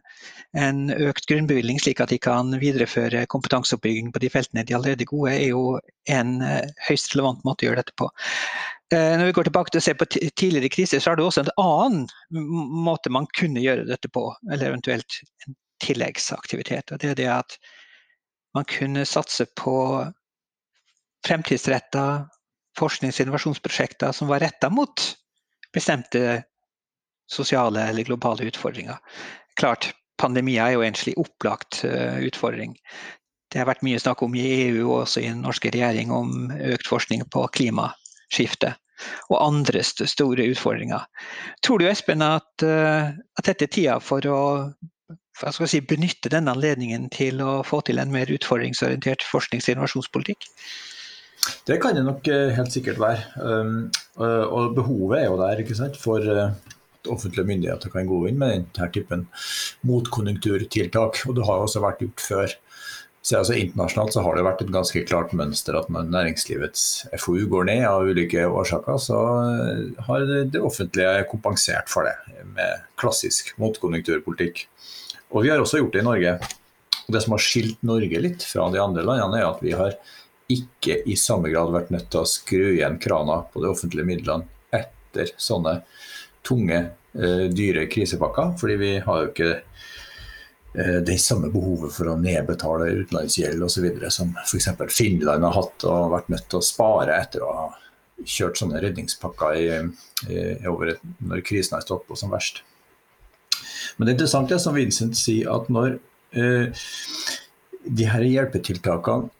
en 0.58 0.84
økt 0.92 1.26
grunnbevilgning, 1.26 1.80
slik 1.82 2.02
at 2.04 2.12
de 2.12 2.20
kan 2.22 2.54
videreføre 2.62 3.24
kompetanseoppbygging 3.32 4.12
på 4.14 4.22
de 4.22 4.30
feltene 4.30 4.64
de 4.68 4.76
allerede 4.76 5.02
er 5.02 5.10
gode, 5.10 5.34
er 5.34 5.50
jo 5.50 5.64
en 6.12 6.36
eh, 6.46 6.68
høyst 6.86 7.16
relevant 7.16 7.42
måte 7.48 7.66
å 7.66 7.70
gjøre 7.70 7.82
dette 7.82 7.98
på. 7.98 8.12
Når 8.92 9.22
vi 9.24 9.32
går 9.32 9.46
tilbake 9.48 9.72
til 9.72 9.80
å 9.80 9.84
se 9.86 9.92
på 9.96 10.04
tidligere 10.12 10.68
kriser, 10.68 11.00
så 11.00 11.14
er 11.14 11.16
det 11.16 11.24
også 11.24 11.46
en 11.46 11.54
annen 11.62 12.02
måte 12.84 13.08
man 13.08 13.24
kunne 13.38 13.62
gjøre 13.64 13.86
dette 13.88 14.10
på, 14.12 14.26
eller 14.50 14.68
eventuelt 14.68 15.16
en 15.46 15.56
tilleggsaktivitet. 15.82 16.92
og 16.92 17.02
Det 17.02 17.10
er 17.10 17.18
det 17.18 17.30
at 17.32 17.58
man 18.54 18.64
kunne 18.68 19.04
satse 19.08 19.46
på 19.56 19.76
fremtidsretta 21.26 22.28
forsknings- 22.78 23.20
og 23.20 23.26
innovasjonsprosjekter 23.26 24.12
som 24.16 24.30
var 24.30 24.42
retta 24.44 24.70
mot 24.70 25.04
bestemte 25.72 26.42
sosiale 27.30 27.88
eller 27.88 28.04
globale 28.04 28.48
utfordringer. 28.50 28.98
Klart, 29.56 29.92
Pandemier 30.20 30.68
er 30.68 30.76
jo 30.76 30.84
en 30.86 30.96
slik 30.96 31.18
opplagt 31.18 31.82
uh, 31.88 32.20
utfordring. 32.22 32.76
Det 33.50 33.60
har 33.60 33.68
vært 33.68 33.82
mye 33.84 34.00
snakk 34.00 34.22
om 34.24 34.36
i 34.38 34.44
EU 34.68 34.84
og 34.84 35.02
også 35.02 35.22
i 35.22 35.30
den 35.30 35.42
norske 35.44 35.72
regjering 35.72 36.12
om 36.14 36.52
økt 36.52 36.88
forskning 36.88 37.24
på 37.32 37.44
klimaskifte 37.56 38.74
og 39.32 39.40
andre 39.42 39.82
store 39.82 40.46
utfordringer. 40.52 41.02
Tror 41.64 41.80
du 41.80 41.88
Espen, 41.88 42.22
at, 42.22 42.52
uh, 42.62 43.10
at 43.10 43.48
dette 43.48 43.66
er 43.66 43.74
tida 43.74 43.98
for 44.04 44.28
å 44.30 44.42
si, 45.66 45.80
benytte 45.80 46.30
denne 46.32 46.52
anledningen 46.52 47.08
til 47.12 47.40
å 47.42 47.62
få 47.66 47.82
til 47.86 47.98
en 48.02 48.12
mer 48.12 48.30
utfordringsorientert 48.32 49.24
forsknings- 49.26 49.68
og 49.68 49.76
innovasjonspolitikk? 49.76 50.48
Det 51.66 51.80
kan 51.82 51.96
det 51.96 52.04
nok 52.06 52.28
eh, 52.30 52.52
helt 52.54 52.74
sikkert 52.74 53.00
være. 53.02 53.24
Um, 53.42 53.90
og 54.14 54.76
behovet 54.76 55.22
er 55.22 55.26
jo 55.26 55.40
der 55.40 55.62
ikke 55.64 55.74
sant? 55.78 55.98
For, 55.98 56.22
eh, 56.22 56.52
at 57.02 57.10
offentlige 57.10 57.46
myndigheter 57.48 57.90
kan 57.90 58.06
gå 58.06 58.26
inn 58.28 58.38
med 58.38 58.52
denne 58.54 58.90
typen 58.94 59.26
motkonjunkturtiltak. 59.88 61.24
Og 61.26 61.38
det 61.38 61.46
har 61.48 61.64
også 61.64 61.82
vært 61.82 62.04
gjort 62.04 62.26
før. 62.28 62.54
Så 63.22 63.38
altså 63.38 63.54
Internasjonalt 63.54 64.16
så 64.16 64.22
har 64.24 64.34
det 64.34 64.42
vært 64.46 64.62
et 64.64 64.72
ganske 64.74 65.02
klart 65.06 65.34
mønster 65.38 65.76
at 65.78 65.90
når 65.94 66.08
næringslivets 66.10 66.86
FoU 67.22 67.44
går 67.50 67.68
ned 67.68 67.84
av 67.86 68.08
ulike 68.10 68.48
årsaker, 68.48 68.98
så 68.98 69.18
har 70.08 70.24
det 70.26 70.58
offentlige 70.58 71.28
kompensert 71.30 71.90
for 71.90 72.08
det 72.08 72.42
med 72.56 72.82
klassisk 72.98 73.52
motkonjunkturpolitikk. 73.62 74.64
Og 75.32 75.44
vi 75.44 75.52
har 75.52 75.62
også 75.62 75.80
gjort 75.80 75.96
det 75.96 76.02
i 76.02 76.06
Norge. 76.06 76.34
Og 77.02 77.14
Det 77.14 77.22
som 77.24 77.34
har 77.34 77.44
skilt 77.44 77.82
Norge 77.86 78.22
litt 78.22 78.44
fra 78.46 78.68
de 78.72 78.80
andre 78.82 79.04
landene, 79.06 79.40
er 79.40 79.48
at 79.48 79.62
vi 79.64 79.74
har 79.76 79.96
ikke 80.52 80.98
i 81.08 81.16
samme 81.16 81.48
grad 81.52 81.72
vært 81.72 81.92
nødt 81.94 82.10
til 82.12 82.20
å 82.20 82.28
skru 82.28 82.72
igjen 82.74 82.98
krana 83.00 83.40
på 83.52 83.62
de 83.62 83.70
offentlige 83.72 84.06
midlene 84.06 84.44
etter 84.74 85.32
sånne 85.40 85.78
tunge, 86.44 86.80
eh, 87.16 87.46
dyre 87.48 87.86
krisepakker. 87.88 88.58
Fordi 88.60 88.76
vi 88.76 88.92
har 88.98 89.22
jo 89.22 89.30
ikke 89.30 89.52
Eh, 90.74 91.00
det 91.04 91.18
samme 91.20 91.50
behovet 91.52 91.92
for 91.92 92.08
å 92.08 92.16
nedbetale 92.16 92.88
utenlandsgjeld 93.02 93.60
osv. 93.64 93.88
som 94.08 94.32
f.eks. 94.40 94.68
Finland 94.88 95.44
har 95.44 95.56
hatt 95.58 95.84
og 95.84 96.12
vært 96.14 96.30
nødt 96.32 96.48
til 96.48 96.62
å 96.62 96.64
spare 96.64 97.18
etter 97.20 97.44
å 97.44 97.52
ha 97.52 97.66
kjørt 98.24 98.60
sånne 98.60 98.80
redningspakker 98.80 99.58
i, 99.58 99.66
i, 100.30 100.38
over 100.70 100.94
når 101.20 101.44
krisen 101.44 101.76
har 101.76 101.84
stått 101.84 102.06
på 102.08 102.16
som 102.16 102.32
verst. 102.32 102.62
Men 103.96 104.06
det 104.06 104.12
er 104.12 104.16
interessant 104.18 104.56
som 104.62 104.76
Vincent 104.76 105.18
sier, 105.18 105.50
at 105.52 105.70
når 105.72 105.96
eh, 106.36 106.82
de 107.82 108.08
her 108.08 108.26
hjelpetiltakene 108.26 109.30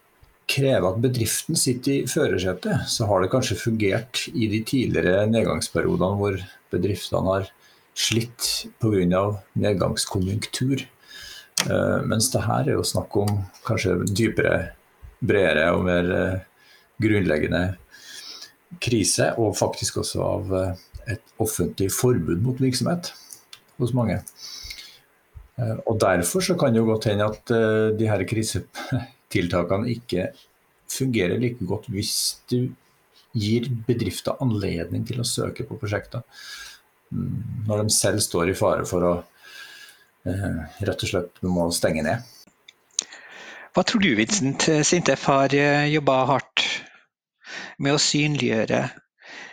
krever 0.52 0.88
at 0.90 1.00
bedriften 1.02 1.56
sitter 1.58 2.00
i 2.02 2.10
førersetet, 2.10 2.86
så 2.90 3.06
har 3.08 3.22
det 3.22 3.30
kanskje 3.32 3.60
fungert 3.60 4.26
i 4.32 4.48
de 4.50 4.60
tidligere 4.66 5.26
nedgangsperiodene 5.30 6.18
hvor 6.18 6.38
bedriftene 6.72 7.36
har 7.36 7.50
slitt 7.98 8.48
pga. 8.82 9.22
nedgangskonjunktur. 9.54 10.84
Uh, 11.68 12.00
mens 12.08 12.30
det 12.32 12.42
her 12.42 12.66
er 12.66 12.74
jo 12.74 12.86
snakk 12.86 13.16
om 13.22 13.30
kanskje 13.66 14.00
dypere, 14.08 14.72
bredere 15.22 15.68
og 15.76 15.84
mer 15.86 16.08
uh, 16.10 16.40
grunnleggende 17.02 17.76
krise, 18.82 19.30
og 19.38 19.56
faktisk 19.56 20.00
også 20.02 20.24
av 20.26 20.52
uh, 20.52 20.72
et 21.06 21.22
offentlig 21.42 21.92
forbud 21.94 22.42
mot 22.42 22.60
virksomhet 22.60 23.12
hos 23.82 23.94
mange. 23.96 24.20
Og 25.86 25.98
Derfor 26.00 26.42
så 26.42 26.56
kan 26.58 26.72
det 26.72 26.80
jo 26.80 26.88
godt 26.88 27.10
hende 27.10 27.26
at 27.28 27.50
de 27.98 28.06
her 28.08 28.22
krisetiltakene 28.26 29.90
ikke 29.92 30.30
fungerer 30.90 31.36
like 31.38 31.66
godt 31.68 31.90
hvis 31.92 32.14
du 32.50 32.72
gir 33.36 33.68
bedrifter 33.86 34.40
anledning 34.42 35.04
til 35.06 35.20
å 35.20 35.28
søke 35.28 35.66
på 35.68 35.76
prosjekter. 35.80 36.24
Mm, 37.12 37.68
når 37.68 37.84
de 37.84 37.94
selv 37.94 38.24
står 38.24 38.50
i 38.50 38.56
fare 38.56 38.88
for 38.88 39.06
å 39.06 39.12
Eh, 40.22 40.58
rett 40.86 41.02
og 41.02 41.10
slett 41.10 41.42
må 41.42 41.66
stenge 41.74 42.04
ned. 42.06 42.22
Hva 43.74 43.82
tror 43.88 44.02
du 44.04 44.12
Vincent? 44.14 44.68
Sintef 44.86 45.24
har 45.26 45.54
eh, 45.56 45.88
jobba 45.90 46.20
hardt 46.28 46.66
med 47.82 47.96
å 47.96 48.02
synliggjøre 48.02 48.84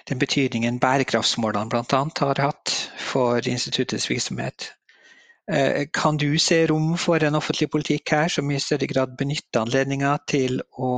den 0.10 0.22
betydningen 0.22 0.78
bærekraftsmålene 0.82 1.72
bl.a. 1.72 2.04
har 2.22 2.42
hatt 2.44 2.76
for 3.10 3.50
instituttets 3.50 4.10
virksomhet. 4.10 4.72
Eh, 5.52 5.88
kan 5.94 6.18
du 6.18 6.38
se 6.38 6.62
rom 6.70 6.94
for 7.02 7.24
en 7.26 7.38
offentlig 7.40 7.72
politikk 7.74 8.14
her 8.14 8.30
som 8.30 8.52
i 8.52 8.60
større 8.62 8.90
grad 8.90 9.16
benytter 9.18 9.64
anledninga 9.64 10.14
til 10.30 10.62
å 10.78 10.92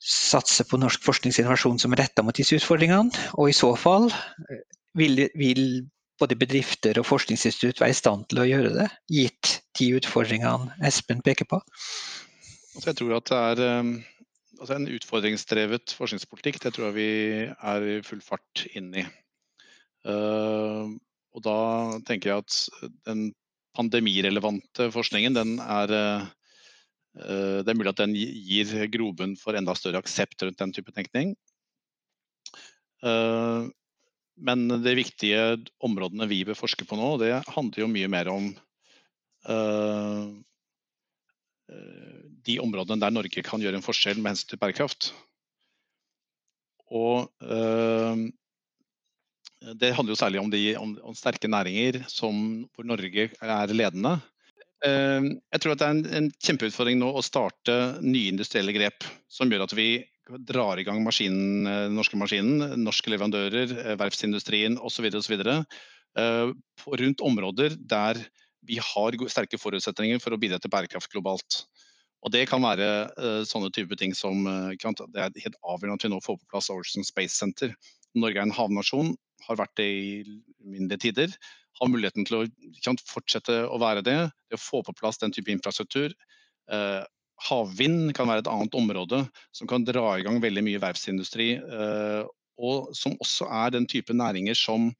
satse 0.00 0.66
på 0.68 0.80
norsk 0.80 1.04
forskningsinnovasjon 1.04 1.80
som 1.80 1.94
er 1.94 2.04
retta 2.04 2.24
mot 2.24 2.36
disse 2.36 2.58
utfordringene? 2.60 3.30
Og 3.40 3.48
i 3.48 3.56
så 3.56 3.72
fall, 3.80 4.10
vil, 4.98 5.24
vil 5.40 5.64
både 6.20 6.36
bedrifter 6.36 7.00
og 7.00 7.08
forskningsinstitutt 7.08 7.80
være 7.80 7.94
i 7.94 8.00
stand 8.00 8.28
til 8.28 8.42
å 8.42 8.48
gjøre 8.48 8.74
det, 8.76 8.88
gitt 9.08 9.56
de 9.80 9.92
utfordringene 9.96 10.76
Espen 10.84 11.24
peker 11.24 11.48
på? 11.48 11.62
Altså, 12.74 12.90
jeg 12.90 13.00
tror 13.00 13.16
at 13.16 13.30
det 13.30 13.38
er 13.40 13.62
eh, 13.66 13.94
altså 14.60 14.76
En 14.76 14.90
utfordringsdrevet 14.92 15.96
forskningspolitikk 15.96 16.60
det 16.62 16.74
tror 16.76 16.90
jeg 16.90 16.98
vi 16.98 17.10
er 17.48 17.88
i 17.88 17.98
full 18.04 18.20
fart 18.24 18.66
inn 18.76 18.92
i. 19.00 19.06
Uh, 20.00 20.96
og 21.36 21.42
da 21.44 21.56
tenker 22.08 22.30
jeg 22.30 22.44
at 22.44 22.86
den 23.04 23.26
pandemirelevante 23.76 24.88
forskningen 24.94 25.36
den 25.36 25.58
er 25.60 25.92
uh, 25.92 26.24
Det 27.12 27.68
er 27.68 27.76
mulig 27.76 27.92
at 27.92 28.00
den 28.00 28.14
gir 28.16 28.70
grobunn 28.92 29.36
for 29.38 29.58
enda 29.58 29.74
større 29.76 30.00
aksept 30.00 30.42
rundt 30.46 30.60
den 30.62 30.72
type 30.72 30.92
tenkning. 30.94 31.32
Men 34.38 34.62
de 34.70 34.92
viktige 34.94 35.40
områdene 35.82 36.28
vi 36.30 36.44
bør 36.46 36.54
forske 36.60 36.86
på 36.86 36.94
nå, 37.00 37.08
det 37.18 37.32
handler 37.50 37.82
jo 37.82 37.90
mye 37.90 38.12
mer 38.14 38.30
om 38.30 38.46
de 42.46 42.58
områdene 42.62 43.02
der 43.02 43.16
Norge 43.18 43.42
kan 43.42 43.66
gjøre 43.66 43.82
en 43.82 43.88
forskjell 43.88 44.22
med 44.22 44.36
hensyn 44.36 44.52
til 44.54 44.62
bærekraft. 44.62 45.10
Og 46.94 47.26
det 49.80 49.92
handler 49.96 50.14
jo 50.14 50.20
særlig 50.20 50.40
om, 50.40 50.50
de, 50.52 50.60
om, 50.80 50.94
om 51.10 51.16
sterke 51.16 51.48
næringer 51.50 52.02
som, 52.08 52.62
hvor 52.74 52.86
Norge 52.88 53.28
er 53.28 53.74
ledende. 53.74 54.16
Uh, 54.80 55.36
jeg 55.52 55.60
tror 55.60 55.74
at 55.74 55.82
det 55.82 55.88
er 55.88 55.96
en, 55.96 56.06
en 56.16 56.30
kjempeutfordring 56.40 57.00
nå 57.00 57.10
å 57.12 57.24
starte 57.24 57.74
nye 58.00 58.32
industrielle 58.32 58.72
grep 58.72 59.04
som 59.28 59.52
gjør 59.52 59.66
at 59.66 59.76
vi 59.76 59.90
drar 60.38 60.78
i 60.78 60.84
gang 60.84 61.02
maskinen, 61.04 61.64
den 61.64 61.72
eh, 61.72 61.92
norske 61.92 62.18
maskinen, 62.18 62.82
norske 62.84 63.10
leverandører, 63.12 63.72
eh, 63.78 63.96
verftsindustrien 64.00 64.78
osv. 64.78 65.10
Uh, 66.18 66.50
rundt 66.98 67.20
områder 67.22 67.76
der 67.78 68.18
vi 68.66 68.80
har 68.82 69.16
sterke 69.30 69.58
forutsetninger 69.60 70.18
for 70.18 70.34
å 70.34 70.40
bidra 70.40 70.58
til 70.58 70.72
bærekraft 70.72 71.12
globalt. 71.12 71.64
Og 72.26 72.32
Det 72.34 72.48
kan 72.50 72.62
være 72.62 72.88
uh, 73.14 73.42
sånne 73.46 73.70
type 73.72 73.96
ting 73.96 74.12
som 74.14 74.42
uh, 74.46 74.74
Det 74.74 75.22
er 75.22 75.44
helt 75.44 75.60
avgjørende 75.62 75.96
at 75.96 76.04
vi 76.04 76.12
nå 76.12 76.20
får 76.24 76.40
på 76.40 76.50
plass 76.50 76.70
Ocean 76.70 77.06
Space 77.06 77.38
Center. 77.38 77.72
Norge 78.14 78.42
er 78.42 78.48
en 78.48 78.56
havnasjon, 78.56 79.14
har 79.46 79.60
vært 79.60 79.76
det 79.80 79.88
i 79.88 80.10
mindre 80.60 80.98
tider. 81.00 81.32
Har 81.80 81.90
muligheten 81.90 82.26
til 82.28 82.42
å 82.42 82.96
fortsette 83.08 83.62
å 83.68 83.78
være 83.80 84.04
det. 84.06 84.18
Det 84.50 84.58
å 84.58 84.62
få 84.62 84.82
på 84.86 84.96
plass 84.98 85.20
den 85.22 85.34
type 85.34 85.52
infrastruktur. 85.52 86.14
Eh, 86.70 87.02
Havvind 87.40 88.12
kan 88.16 88.28
være 88.28 88.44
et 88.44 88.50
annet 88.52 88.76
område 88.76 89.22
som 89.56 89.68
kan 89.70 89.84
dra 89.86 90.18
i 90.18 90.24
gang 90.26 90.42
veldig 90.42 90.64
mye 90.66 90.82
verftsindustri. 90.82 91.54
Eh, 91.56 92.22
og 92.60 92.90
som 92.96 93.16
også 93.24 93.48
er 93.62 93.72
den 93.72 93.88
type 93.88 94.12
næringer 94.12 94.58
som 94.58 94.90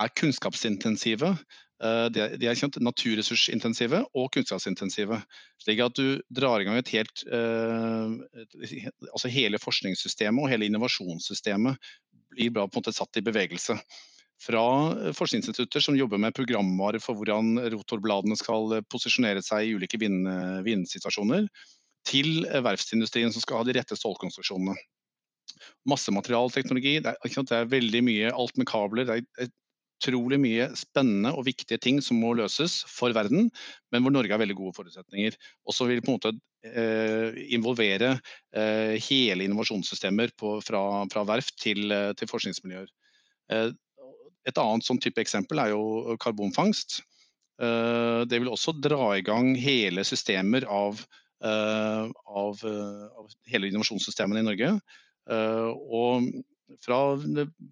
er 0.00 0.14
kunnskapsintensive. 0.18 1.36
Eh, 1.80 2.06
de 2.12 2.48
er, 2.48 2.58
kjent 2.58 2.76
naturressursintensive 2.82 4.02
og 4.12 4.28
kunnskapsintensive. 4.34 5.20
Slik 5.62 5.80
at 5.84 5.96
du 5.96 6.20
drar 6.28 6.60
i 6.60 6.66
gang 6.68 6.76
et 6.80 6.92
helt 6.92 7.22
eh, 7.24 8.18
Altså 9.12 9.30
hele 9.32 9.60
forskningssystemet 9.62 10.42
og 10.42 10.50
hele 10.52 10.68
innovasjonssystemet 10.68 11.92
blir 12.34 12.54
bra 12.54 12.66
på 12.68 12.78
en 12.78 12.82
måte 12.82 12.96
satt 12.96 13.20
i 13.20 13.24
bevegelse 13.26 13.76
fra 14.40 14.62
forskningsinstitutter 15.16 15.84
som 15.84 15.98
jobber 15.98 16.20
med 16.20 16.34
programvare 16.36 17.00
for 17.02 17.18
hvordan 17.18 17.58
rotorbladene 17.74 18.38
skal 18.40 18.78
posisjonere 18.88 19.42
seg 19.44 19.66
i 19.66 19.74
ulike 19.76 20.00
vindsituasjoner, 20.00 21.44
til 22.08 22.46
verftsindustrien 22.64 23.32
som 23.34 23.44
skal 23.44 23.60
ha 23.60 23.68
de 23.68 23.76
rette 23.76 23.98
stålkonstruksjonene. 23.98 24.78
Massematerialteknologi, 25.88 26.96
det 27.04 27.12
er, 27.12 27.34
det 27.36 27.56
er 27.58 27.68
veldig 27.68 28.00
mye 28.06 28.32
alt 28.32 28.56
med 28.56 28.68
kabler. 28.70 29.08
det 29.08 29.20
er 29.44 29.52
utrolig 30.00 30.40
mye 30.40 30.70
spennende 30.78 31.34
og 31.36 31.44
viktige 31.48 31.80
ting 31.82 32.00
som 32.04 32.20
må 32.22 32.32
løses 32.38 32.80
for 32.88 33.12
verden, 33.16 33.50
men 33.92 34.04
hvor 34.04 34.14
Norge 34.14 34.32
har 34.32 34.40
veldig 34.40 34.56
gode 34.56 34.76
forutsetninger. 34.78 35.36
Og 35.68 35.76
så 35.76 35.86
vil 35.90 36.00
på 36.00 36.14
en 36.14 36.16
måte 36.16 36.32
eh, 36.64 37.36
involvere 37.52 38.14
eh, 38.56 38.96
hele 39.10 39.44
innovasjonssystemer 39.44 40.32
på, 40.40 40.56
fra, 40.64 41.04
fra, 41.12 41.26
verft 41.28 41.60
til, 41.60 41.92
eh, 41.92 42.10
til 42.16 42.32
forskningsmiljøer. 42.32 42.88
Eh, 43.52 43.70
et 44.48 44.58
annet 44.60 44.86
sånn 44.86 45.00
type 45.02 45.20
eksempel 45.20 45.60
er 45.60 45.74
jo 45.74 46.16
karbonfangst. 46.22 47.02
Eh, 47.60 48.22
det 48.28 48.40
vil 48.40 48.52
også 48.52 48.74
dra 48.80 49.12
i 49.18 49.24
gang 49.24 49.52
hele 49.60 50.04
systemer 50.08 50.64
av, 50.64 51.02
eh, 51.44 52.06
av, 52.26 52.62
eh, 52.64 53.04
av 53.20 53.28
hele 53.52 53.68
innovasjonssystemene 53.68 54.40
i 54.40 54.48
Norge. 54.48 54.74
Og 55.30 56.24
fra 56.84 56.98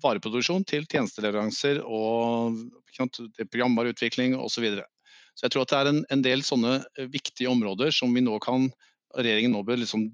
vareproduksjon 0.03 0.67
til 0.69 0.87
tjenesteleveranser 0.91 1.81
og 1.85 2.59
programvareutvikling 3.53 4.37
osv. 4.37 4.59
Så, 4.59 4.65
videre. 4.65 4.87
så 5.35 5.47
jeg 5.47 5.55
tror 5.55 5.67
at 5.67 5.73
det 5.73 5.81
er 5.81 5.91
en, 5.93 6.01
en, 6.15 6.25
del 6.25 6.45
sånne 6.47 6.79
viktige 7.13 7.51
områder 7.51 7.95
som 7.95 8.15
vi 8.15 8.25
nå 8.25 8.39
kan, 8.43 8.69
regjeringen 9.17 9.55
nå 9.55 9.63
bør 9.67 9.83
liksom 9.83 10.09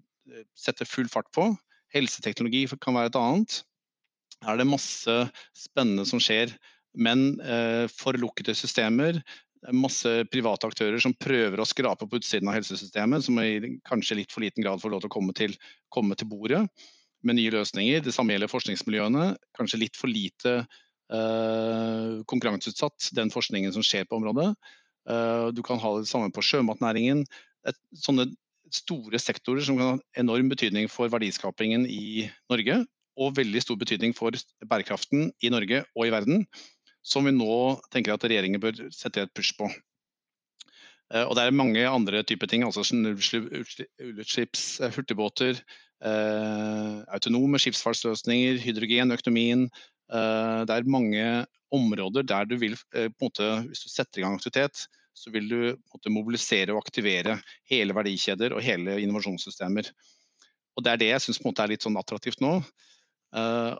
sette 0.58 0.86
full 0.88 1.08
fart 1.12 1.30
på. 1.36 1.48
Helseteknologi 1.94 2.66
kan 2.82 2.96
være 2.96 3.12
et 3.12 3.18
annet 3.20 3.60
Her 4.42 4.56
er 4.56 4.62
det 4.62 4.68
masse 4.68 5.16
spennende 5.56 6.06
som 6.08 6.22
skjer. 6.22 6.52
Men 6.94 7.40
eh, 7.42 7.90
forlukkede 7.90 8.54
systemer, 8.54 9.16
masse 9.74 10.10
private 10.30 10.68
aktører 10.68 11.00
som 11.02 11.14
prøver 11.16 11.58
å 11.58 11.66
skrape 11.66 12.06
på 12.06 12.20
utsiden 12.20 12.50
av 12.50 12.58
helsesystemet, 12.58 13.24
som 13.24 13.40
i 13.40 13.78
kanskje 13.88 14.20
litt 14.20 14.34
for 14.34 14.44
liten 14.44 14.62
grad 14.62 14.82
får 14.82 14.92
lov 14.92 15.02
til 15.02 15.10
å 15.10 15.14
komme 15.16 15.34
til, 15.34 15.56
komme 15.94 16.14
til 16.18 16.28
bordet 16.30 16.60
med 17.26 17.38
nye 17.38 17.52
løsninger. 17.54 18.04
Det 18.04 18.14
samme 18.14 18.35
gjelder 18.35 18.52
forskningsmiljøene. 18.52 19.35
Kanskje 19.59 19.83
litt 19.85 19.99
for 20.00 20.12
lite 20.12 20.64
konkurranseutsatt 22.31 23.11
den 23.14 23.28
forskningen 23.31 23.75
som 23.75 23.85
skjer 23.85 24.07
på 24.09 24.16
området. 24.16 24.54
Du 25.54 25.61
kan 25.62 25.78
ha 25.78 25.90
det 26.00 26.09
samme 26.09 26.33
på 26.33 26.43
sjømatnæringen. 26.43 27.21
Et, 27.69 27.76
sånne 28.00 28.25
store 28.75 29.21
sektorer 29.21 29.64
som 29.64 29.78
kan 29.78 29.90
ha 29.93 30.21
enorm 30.21 30.49
betydning 30.50 30.88
for 30.90 31.12
verdiskapingen 31.12 31.87
i 31.87 32.28
Norge, 32.50 32.81
og 33.21 33.37
veldig 33.37 33.62
stor 33.62 33.78
betydning 33.78 34.14
for 34.16 34.35
bærekraften 34.66 35.28
i 35.45 35.52
Norge 35.52 35.85
og 35.95 36.07
i 36.09 36.14
verden, 36.14 36.47
som 37.04 37.28
vi 37.28 37.35
nå 37.37 37.81
tenker 37.95 38.14
at 38.14 38.25
regjeringen 38.26 38.62
bør 38.62 38.87
sette 38.95 39.23
et 39.23 39.35
push 39.37 39.54
på. 39.59 39.69
Eh, 41.12 41.23
og 41.23 41.37
det 41.37 41.45
er 41.45 41.54
mange 41.54 41.85
andre 41.87 42.25
typer 42.26 42.50
ting, 42.50 42.64
altså 42.64 42.83
hurtigbåter, 44.97 45.61
eh, 45.61 45.64
autonome 46.04 47.58
skipsfartsløsninger, 47.62 48.58
hydrogen, 48.61 49.14
økonomien. 49.14 49.68
Eh, 50.12 50.61
det 50.68 50.75
er 50.75 50.90
mange 50.90 51.25
områder 51.75 52.26
der 52.28 52.49
du 52.49 52.56
vil, 52.61 52.76
på 52.76 53.06
en 53.06 53.14
måte, 53.23 53.49
hvis 53.68 53.84
du 53.84 53.88
setter 53.90 54.20
i 54.20 54.25
gang 54.25 54.37
aktivitet, 54.37 54.87
så 55.14 55.30
vil 55.34 55.49
du 55.49 55.61
måte, 55.92 56.12
mobilisere 56.12 56.75
og 56.75 56.82
aktivere 56.82 57.38
hele 57.70 57.94
verdikjeder 57.96 58.54
og 58.54 58.62
hele 58.62 58.99
innovasjonssystemer. 59.02 59.88
Og 60.75 60.84
Det 60.84 60.92
er 60.92 61.00
det 61.00 61.11
jeg 61.12 61.23
syns 61.23 61.40
er 61.46 61.70
litt 61.70 61.87
sånn 61.87 61.99
attraktivt 61.99 62.42
nå. 62.42 62.58
Uh, 63.34 63.75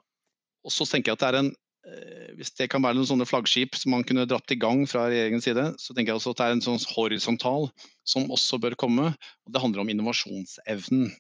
og 0.64 0.73
så 0.73 0.87
tenker 0.87 1.12
jeg 1.12 1.19
at 1.19 1.23
det 1.23 1.28
er 1.28 1.38
en 1.38 1.50
uh, 1.50 2.31
Hvis 2.38 2.50
det 2.59 2.66
kan 2.71 2.83
være 2.83 2.97
noen 2.99 3.07
sånne 3.07 3.26
flaggskip 3.26 3.76
som 3.78 3.93
man 3.95 4.02
kunne 4.07 4.26
dratt 4.26 4.50
i 4.50 4.59
gang 4.59 4.83
fra 4.90 5.04
regjeringens 5.11 5.47
side, 5.47 5.66
så 5.78 5.95
tenker 5.95 6.14
jeg 6.14 6.21
også 6.21 6.35
at 6.35 6.40
det 6.40 6.47
er 6.47 6.57
en 6.57 6.64
sånn 6.64 6.87
horisontal 6.95 7.69
som 8.07 8.31
også 8.35 8.59
bør 8.62 8.78
komme. 8.78 9.11
og 9.14 9.54
Det 9.54 9.62
handler 9.62 9.83
om 9.83 9.90
innovasjonsevnen 9.90 11.12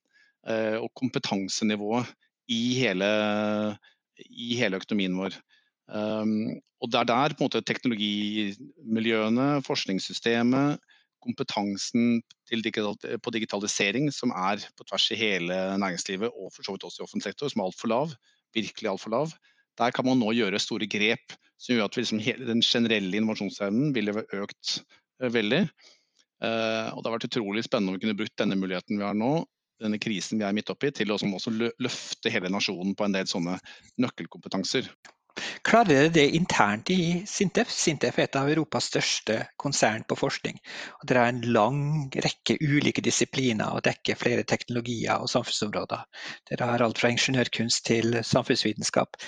og 0.44 0.90
kompetansenivået 0.98 2.10
i 2.52 2.74
hele, 2.76 3.08
i 4.28 4.54
hele 4.58 4.76
økonomien 4.76 5.16
vår. 5.16 5.36
Um, 5.88 6.60
og 6.80 6.90
det 6.92 7.00
er 7.00 7.08
der 7.08 7.34
på 7.34 7.44
en 7.44 7.48
måte, 7.48 7.62
teknologimiljøene, 7.64 9.62
forskningssystemet, 9.64 10.80
kompetansen 11.24 12.20
digital, 12.50 12.96
på 13.24 13.32
digitalisering 13.32 14.10
som 14.12 14.32
er 14.36 14.60
på 14.76 14.84
tvers 14.84 15.08
i 15.14 15.16
hele 15.16 15.56
næringslivet 15.80 16.28
og 16.28 16.52
for 16.52 16.66
så 16.66 16.74
vidt 16.74 16.84
også 16.84 17.00
i 17.00 17.06
offentlig 17.06 17.30
sektor, 17.30 17.48
som 17.48 17.62
er 17.62 17.70
altfor 17.70 17.88
lav, 17.92 18.12
virkelig 18.56 18.90
altfor 18.90 19.14
lav. 19.14 19.32
Der 19.80 19.90
kan 19.90 20.04
man 20.06 20.20
nå 20.20 20.34
gjøre 20.36 20.60
store 20.60 20.86
grep 20.90 21.32
som 21.58 21.74
gjør 21.74 21.88
at 21.88 21.96
liksom, 21.96 22.20
den 22.20 22.60
generelle 22.62 23.16
innovasjonsevnen 23.16 23.94
ville 23.96 24.26
økt 24.36 24.80
uh, 25.22 25.30
veldig. 25.32 25.64
Uh, 26.44 26.92
og 26.92 27.00
Det 27.00 27.08
har 27.08 27.16
vært 27.16 27.28
utrolig 27.30 27.64
spennende 27.64 27.94
om 27.94 27.96
vi 27.96 28.04
kunne 28.04 28.18
brukt 28.18 28.36
denne 28.40 28.58
muligheten 28.60 29.00
vi 29.00 29.06
har 29.06 29.16
nå, 29.16 29.32
denne 29.82 29.98
krisen 30.02 30.40
vi 30.40 30.46
er 30.46 30.54
midt 30.56 30.70
oppi, 30.72 30.92
til 30.94 31.12
å 31.12 31.18
også 31.18 31.52
løfte 31.54 32.32
hele 32.32 32.52
nasjonen 32.52 32.94
på 32.96 33.06
en 33.06 33.16
del 33.16 33.28
sånne 33.30 33.58
nøkkelkompetanser. 34.02 34.90
Klarer 35.66 35.88
dere 35.88 36.10
det 36.14 36.24
internt 36.36 36.90
i 36.94 37.24
Sintef? 37.26 37.70
Sintef 37.72 38.20
er 38.20 38.28
et 38.28 38.36
av 38.38 38.50
Europas 38.52 38.86
største 38.92 39.40
konsern 39.58 40.04
på 40.06 40.18
forskning. 40.20 40.60
Og 41.00 41.08
dere 41.10 41.24
har 41.24 41.32
en 41.32 41.40
lang 41.56 41.80
rekke 42.14 42.54
ulike 42.62 43.02
disipliner 43.02 43.74
og 43.74 43.82
dekker 43.88 44.20
flere 44.20 44.44
teknologier 44.46 45.18
og 45.18 45.32
samfunnsområder. 45.32 46.04
Dere 46.50 46.68
har 46.70 46.84
alt 46.86 47.02
fra 47.02 47.10
ingeniørkunst 47.10 47.82
til 47.88 48.20
samfunnsvitenskap. 48.22 49.18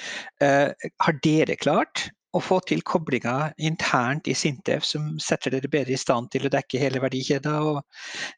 Eh, 0.44 0.70
har 1.02 1.18
dere 1.26 1.58
klart 1.58 2.06
å 2.36 2.42
få 2.44 2.60
til 2.68 2.84
koblinger 2.86 3.54
internt 3.58 4.28
i 4.28 4.36
Sintef 4.36 4.84
som 4.86 5.14
setter 5.22 5.56
dere 5.56 5.70
bedre 5.72 5.96
i 5.96 6.00
stand 6.00 6.30
til 6.34 6.46
å 6.46 6.52
dekke 6.52 6.80
hele 6.82 7.02
verdikjeden 7.02 7.72
og 7.72 7.82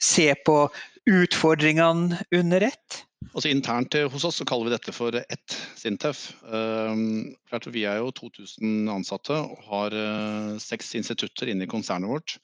se 0.01 0.31
på 0.47 0.61
utfordringene 1.09 2.19
under 2.37 2.67
ett? 2.69 3.03
Altså 3.33 3.51
Internt 3.51 3.97
hos 4.13 4.25
oss 4.25 4.39
så 4.41 4.47
kaller 4.49 4.69
vi 4.69 4.75
dette 4.77 4.95
for 4.95 5.17
ett 5.19 5.57
Sintef. 5.77 6.29
Um, 6.45 7.35
vi 7.73 7.85
er 7.89 7.99
jo 7.99 8.13
2000 8.15 8.89
ansatte 8.93 9.35
og 9.35 9.67
har 9.69 9.97
uh, 9.97 10.55
seks 10.63 10.95
institutter 11.01 11.51
inne 11.51 11.67
i 11.67 11.71
konsernet 11.71 12.11
vårt. 12.13 12.39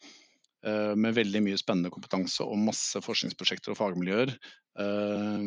Uh, 0.65 0.97
med 0.97 1.17
veldig 1.17 1.45
mye 1.45 1.61
spennende 1.61 1.93
kompetanse 1.93 2.45
og 2.45 2.59
masse 2.59 3.01
forskningsprosjekter 3.05 3.75
og 3.75 3.81
fagmiljøer 3.81 4.33
uh, 4.33 5.45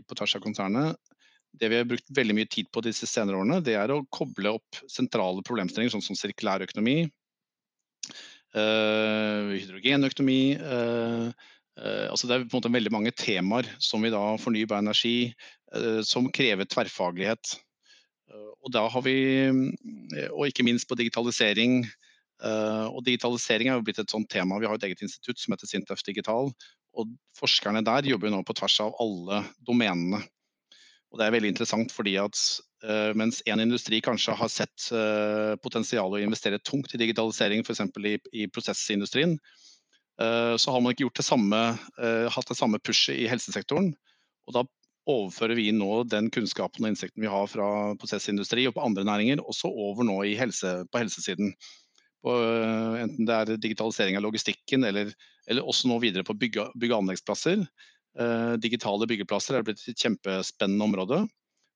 på 0.00 0.18
tvers 0.18 0.38
av 0.40 0.44
konsernet 0.44 1.14
det 1.60 1.70
vi 1.70 1.78
har 1.78 1.88
brukt 1.88 2.10
veldig 2.14 2.36
mye 2.36 2.50
tid 2.50 2.70
på 2.74 2.82
disse 2.84 3.06
senere 3.06 3.38
årene, 3.38 3.60
det 3.64 3.76
er 3.78 3.92
å 3.94 4.04
koble 4.12 4.56
opp 4.56 4.80
sentrale 4.90 5.44
problemstillinger, 5.46 5.92
sånn 5.94 6.04
som 6.04 6.18
sirkulær 6.18 6.64
økonomi, 6.66 7.04
øh, 8.58 9.52
hydrogenøkonomi. 9.54 10.40
Øh, 11.80 12.06
altså 12.10 12.28
det 12.28 12.36
er 12.36 12.44
på 12.46 12.54
en 12.54 12.60
måte 12.60 12.72
veldig 12.72 12.92
mange 12.94 13.12
temaer 13.18 13.68
som 13.82 14.04
vi 14.04 14.12
da 14.14 14.22
fornybar 14.40 14.82
energi, 14.84 15.34
som 16.06 16.28
krever 16.30 16.68
tverrfaglighet. 16.70 17.56
Og 18.62 18.70
da 18.70 18.84
har 18.86 19.02
vi, 19.02 19.16
og 20.30 20.44
ikke 20.46 20.62
minst 20.62 20.86
på 20.86 20.94
digitalisering. 20.94 21.80
Og 22.94 23.00
digitalisering 23.02 23.72
er 23.72 23.80
jo 23.80 23.82
blitt 23.88 23.98
et 23.98 24.14
sånt 24.14 24.30
tema. 24.30 24.60
Vi 24.62 24.68
har 24.70 24.78
et 24.78 24.86
eget 24.86 25.02
institutt 25.02 25.42
som 25.42 25.50
heter 25.50 25.66
Sintef 25.66 26.04
Digital. 26.06 26.52
Og 26.94 27.10
forskerne 27.34 27.82
der 27.82 28.06
jobber 28.06 28.30
nå 28.30 28.44
på 28.46 28.54
tvers 28.54 28.78
av 28.86 28.94
alle 29.02 29.42
domenene. 29.66 30.22
Og 31.10 31.18
det 31.18 31.26
er 31.26 31.34
veldig 31.34 31.52
interessant 31.56 31.90
fordi 31.94 32.14
at 32.22 32.38
mens 33.18 33.42
en 33.50 33.66
industri 33.66 33.98
kanskje 34.04 34.38
har 34.38 34.54
sett 34.54 34.78
potensialet 34.86 35.62
potensial 35.66 36.14
å 36.14 36.22
investere 36.22 36.62
tungt 36.62 36.94
i 36.94 37.02
digitalisering, 37.02 37.66
f.eks. 37.66 37.82
I, 37.98 38.16
i 38.44 38.46
prosessindustrien, 38.46 39.40
så 40.14 40.70
har 40.70 40.82
man 40.84 40.94
ikke 40.94 41.08
det 41.18 41.24
samme, 41.26 41.58
hatt 42.30 42.50
det 42.50 42.54
samme 42.54 42.78
pushet 42.78 43.16
i 43.18 43.26
helsesektoren. 43.26 43.88
Og 44.46 44.54
da 44.54 44.62
overfører 45.10 45.58
vi 45.58 45.68
nå 45.74 46.04
den 46.08 46.30
kunnskapen 46.32 46.84
og 46.84 46.92
innsikten 46.92 47.24
vi 47.24 47.30
har 47.30 47.48
fra 47.50 47.66
prosessindustri 48.00 48.64
og 48.68 48.76
på 48.76 48.84
andre 48.84 49.04
næringer, 49.06 49.42
også 49.44 49.68
over 49.68 50.06
nå 50.06 50.20
helse, 50.38 50.76
på 50.90 51.02
helsesiden. 51.02 51.52
På, 52.24 52.38
enten 52.96 53.28
det 53.28 53.36
er 53.36 53.60
digitalisering 53.60 54.16
av 54.16 54.24
logistikken 54.24 54.86
eller, 54.88 55.12
eller 55.50 55.66
også 55.68 55.90
nå 55.90 55.98
videre 56.00 56.24
på 56.24 56.36
bygge, 56.40 56.70
og 56.72 56.96
anleggsplasser. 57.02 57.66
Eh, 58.14 58.52
digitale 58.62 59.08
byggeplasser 59.10 59.58
er 59.58 59.66
blitt 59.66 59.82
et 59.90 60.00
kjempespennende 60.00 60.88
område. 60.88 61.24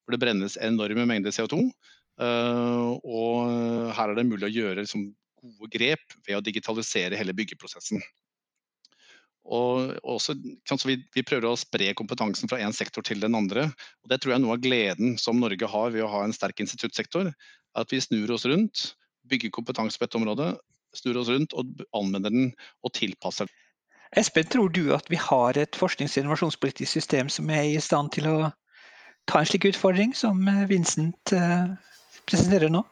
hvor 0.04 0.16
Det 0.16 0.22
brennes 0.22 0.56
enorme 0.56 1.04
mengder 1.04 1.34
CO2. 1.34 1.68
Eh, 2.22 2.88
og 3.04 3.92
her 3.92 4.08
er 4.08 4.16
det 4.16 4.28
mulig 4.30 4.48
å 4.48 4.54
gjøre 4.54 4.86
liksom, 4.86 5.10
gode 5.42 5.70
grep 5.74 6.16
ved 6.26 6.38
å 6.38 6.44
digitalisere 6.44 7.18
hele 7.18 7.36
byggeprosessen. 7.36 8.00
Og 9.48 9.94
også, 10.04 10.34
vi, 10.84 10.98
vi, 11.14 11.24
prøver 11.24 11.48
å 11.48 11.56
spre 11.56 11.92
kompetansen 11.96 12.50
fra 12.50 12.60
én 12.60 12.74
sektor 12.76 13.04
til 13.06 13.22
den 13.22 13.36
andre. 13.38 13.68
og 14.04 14.10
Det 14.12 14.20
tror 14.20 14.34
jeg 14.34 14.40
er 14.40 14.44
noe 14.44 14.56
av 14.58 14.64
gleden 14.64 15.16
som 15.20 15.40
Norge 15.40 15.70
har 15.72 15.94
ved 15.94 16.04
å 16.04 16.10
ha 16.12 16.24
en 16.26 16.36
sterk 16.36 16.60
instituttsektor. 16.64 17.30
At 17.78 17.94
vi 17.94 18.02
snur 18.04 18.34
oss 18.36 18.44
rundt, 18.48 18.90
bygger 19.28 19.54
kompetanse 19.54 20.00
på 20.00 20.08
et 20.08 20.18
område, 20.18 20.50
snur 20.96 21.20
oss 21.22 21.32
rundt 21.32 21.56
og 21.56 21.80
anvender 21.96 22.34
den 22.34 22.52
og 22.84 22.92
tilpasser 22.98 23.48
den. 23.48 23.56
Espen, 24.16 24.46
tror 24.48 24.70
du 24.72 24.94
at 24.96 25.08
vi 25.12 25.18
har 25.20 25.58
et 25.60 25.76
forsknings- 25.76 26.16
og 26.16 26.22
innovasjonspolitisk 26.22 26.92
system 26.92 27.28
som 27.28 27.50
er 27.52 27.66
i 27.68 27.80
stand 27.80 28.14
til 28.14 28.28
å 28.30 28.36
ta 29.28 29.42
en 29.42 29.48
slik 29.48 29.68
utfordring 29.68 30.14
som 30.16 30.40
eh, 30.48 30.64
Vincent 30.70 31.34
eh, 31.36 31.68
presenterer 32.24 32.72
nå? 32.72 32.84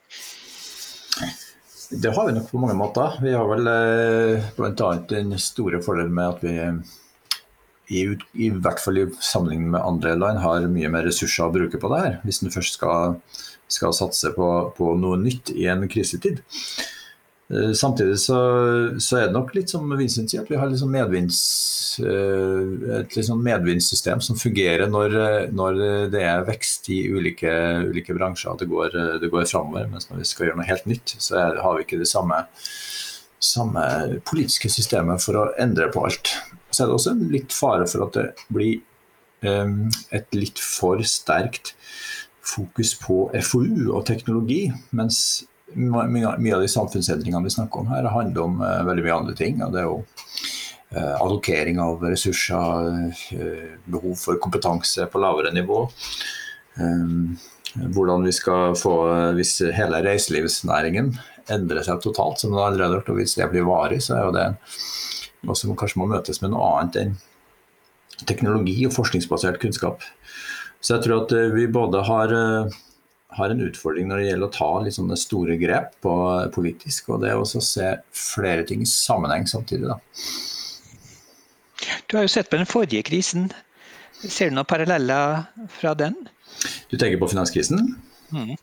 Det 1.90 2.11
har 2.11 2.27
vi 2.27 2.35
nok 2.35 2.51
på 2.51 2.61
mange 2.61 2.75
måter. 2.79 3.18
Vi 3.22 3.33
har 3.37 3.46
vel 3.51 3.68
eh, 3.70 4.46
bl.a. 4.57 4.88
den 5.11 5.37
store 5.38 5.83
fordelen 5.85 6.14
med 6.14 6.33
at 6.35 6.42
vi 6.42 6.55
i, 7.87 8.03
i, 8.35 8.49
hvert 8.51 8.81
fall 8.83 8.99
i 8.99 9.07
sammenligning 9.22 9.70
med 9.70 9.85
andre 9.85 10.16
land 10.18 10.40
har 10.42 10.66
mye 10.70 10.90
mer 10.90 11.07
ressurser 11.07 11.46
å 11.46 11.55
bruke 11.55 11.79
på 11.79 11.90
det 11.92 12.01
her. 12.03 12.18
Hvis 12.27 12.42
en 12.42 12.55
først 12.55 12.79
skal, 12.79 13.18
skal 13.70 13.94
satse 13.94 14.33
på, 14.35 14.51
på, 14.75 14.92
noe 14.99 15.20
nytt 15.20 15.53
i 15.55 15.68
en 15.70 15.87
krisetid. 15.90 16.42
Eh, 17.47 17.73
samtidig 17.73 18.19
så, 18.19 18.39
så, 18.99 19.19
er 19.21 19.29
det 19.29 19.37
nok 19.37 19.53
litt 19.55 19.71
som 19.71 19.87
Vincent 19.95 20.33
sier, 20.33 20.43
at 20.43 20.51
vi 20.51 20.59
har 20.59 20.67
liksom 20.71 20.91
medvinds, 20.91 21.39
eh, 22.03 22.97
et 22.99 23.15
liksom 23.15 23.45
medvindssystem 23.47 24.23
som 24.25 24.39
fungerer 24.41 24.91
når, 24.91 25.15
når, 25.55 25.79
det 26.11 26.25
er 26.27 26.47
vekst 26.49 26.91
i 26.91 27.05
ulike, 27.07 27.53
ulike 27.87 28.17
bransjer, 28.19 28.51
og 28.51 28.63
det 28.63 28.71
går, 28.73 28.99
det 29.23 29.31
går 29.31 29.47
framover. 29.47 29.87
Mens 29.93 30.11
når 30.11 30.25
vi 30.25 30.29
skal 30.33 30.49
gjøre 30.49 30.61
noe 30.61 30.69
helt 30.73 30.91
nytt, 30.91 31.17
så 31.23 31.39
er, 31.45 31.63
har 31.63 31.79
vi 31.79 31.87
ikke 31.87 32.03
det 32.03 32.11
samme, 32.11 32.43
samme, 33.39 33.87
politiske 34.27 34.73
systemet 34.73 35.23
for 35.23 35.39
å 35.39 35.49
endre 35.63 35.87
på 35.95 36.03
alt. 36.09 36.35
Så 36.75 36.83
er 36.83 36.91
det 36.91 36.99
også 36.99 37.15
en 37.15 37.27
litt 37.31 37.55
fare 37.55 37.87
for 37.87 38.09
at 38.09 38.19
det 38.19 38.29
blir 38.53 38.81
um, 39.47 39.85
et 40.11 40.27
litt 40.35 40.59
for 40.59 40.99
sterkt 41.07 41.77
fokus 42.47 42.95
på 42.99 43.27
FoU 43.43 43.93
og 43.93 44.03
teknologi, 44.09 44.67
mens 44.95 45.47
mye, 45.77 46.27
av 46.29 46.62
de 46.62 46.69
samfunnsendringene 46.71 47.45
vi 47.45 47.53
snakker 47.53 47.83
om 47.83 47.91
her, 47.93 48.09
handler 48.12 48.47
om 48.47 48.62
uh, 48.62 48.85
veldig 48.87 49.05
mye 49.05 49.19
andre 49.21 49.37
ting. 49.37 49.61
og 49.62 49.75
det 49.75 49.83
er 49.83 49.89
jo 49.89 49.99
uh, 50.01 51.15
allokering 51.21 51.81
av 51.83 52.05
ressurser, 52.07 53.12
uh, 53.37 53.77
behov 53.85 54.17
for 54.21 54.41
kompetanse 54.43 55.07
på 55.12 55.23
lavere 55.23 55.53
nivå. 55.55 55.85
Um, 56.81 57.37
hvordan 57.77 58.25
vi 58.25 58.33
skal 58.33 58.77
få, 58.79 58.95
hvis 59.37 59.59
hele 59.77 60.01
reiselivsnæringen 60.05 61.12
endrer 61.53 61.85
seg 61.85 62.01
totalt, 62.03 62.41
som 62.41 62.55
den 62.55 62.62
allerede 62.62 62.89
har 62.89 63.01
gjort, 63.01 63.12
og 63.12 63.21
hvis 63.21 63.37
det 63.37 63.51
blir 63.53 63.69
varig, 63.69 64.01
så 64.05 64.17
er 64.17 64.25
jo 64.25 64.37
det 64.37 64.47
noe 65.47 65.59
som 65.59 65.77
kanskje 65.79 66.01
må 66.01 66.09
møtes 66.11 66.41
med 66.43 66.55
noe 66.55 66.71
annet 66.79 66.97
enn 67.03 67.12
teknologi 68.27 68.79
og 68.89 68.95
forskningsbasert 68.97 69.61
kunnskap. 69.61 70.01
Så 70.81 70.97
jeg 70.97 71.05
tror 71.05 71.27
at 71.27 71.35
vi 71.53 71.67
både 71.69 72.01
har 72.09 72.33
har 73.35 73.51
en 73.51 73.61
utfordring 73.61 74.09
når 74.09 74.21
det 74.21 74.29
gjelder 74.29 74.49
å 74.49 74.55
ta 74.55 74.69
litt 74.85 74.97
sånne 74.97 75.19
store 75.19 75.57
grep 75.61 75.97
på 76.05 76.15
politisk. 76.55 77.11
Og 77.12 77.23
det 77.25 77.35
også 77.35 77.61
å 77.61 77.67
se 77.67 77.91
flere 78.17 78.67
ting 78.69 78.85
i 78.85 78.91
sammenheng 78.91 79.47
samtidig. 79.51 79.91
Da. 79.91 79.99
Du 82.07 82.19
har 82.19 82.27
jo 82.27 82.33
sett 82.33 82.51
på 82.53 82.61
den 82.61 82.71
forrige 82.71 83.07
krisen. 83.09 83.51
Ser 84.23 84.51
du 84.51 84.57
noen 84.57 84.69
paralleller 84.69 85.45
fra 85.75 85.93
den? 85.99 86.17
Du 86.91 86.97
tenker 86.97 87.21
på 87.21 87.31
finanskrisen? 87.35 87.93
Mm. 88.33 88.55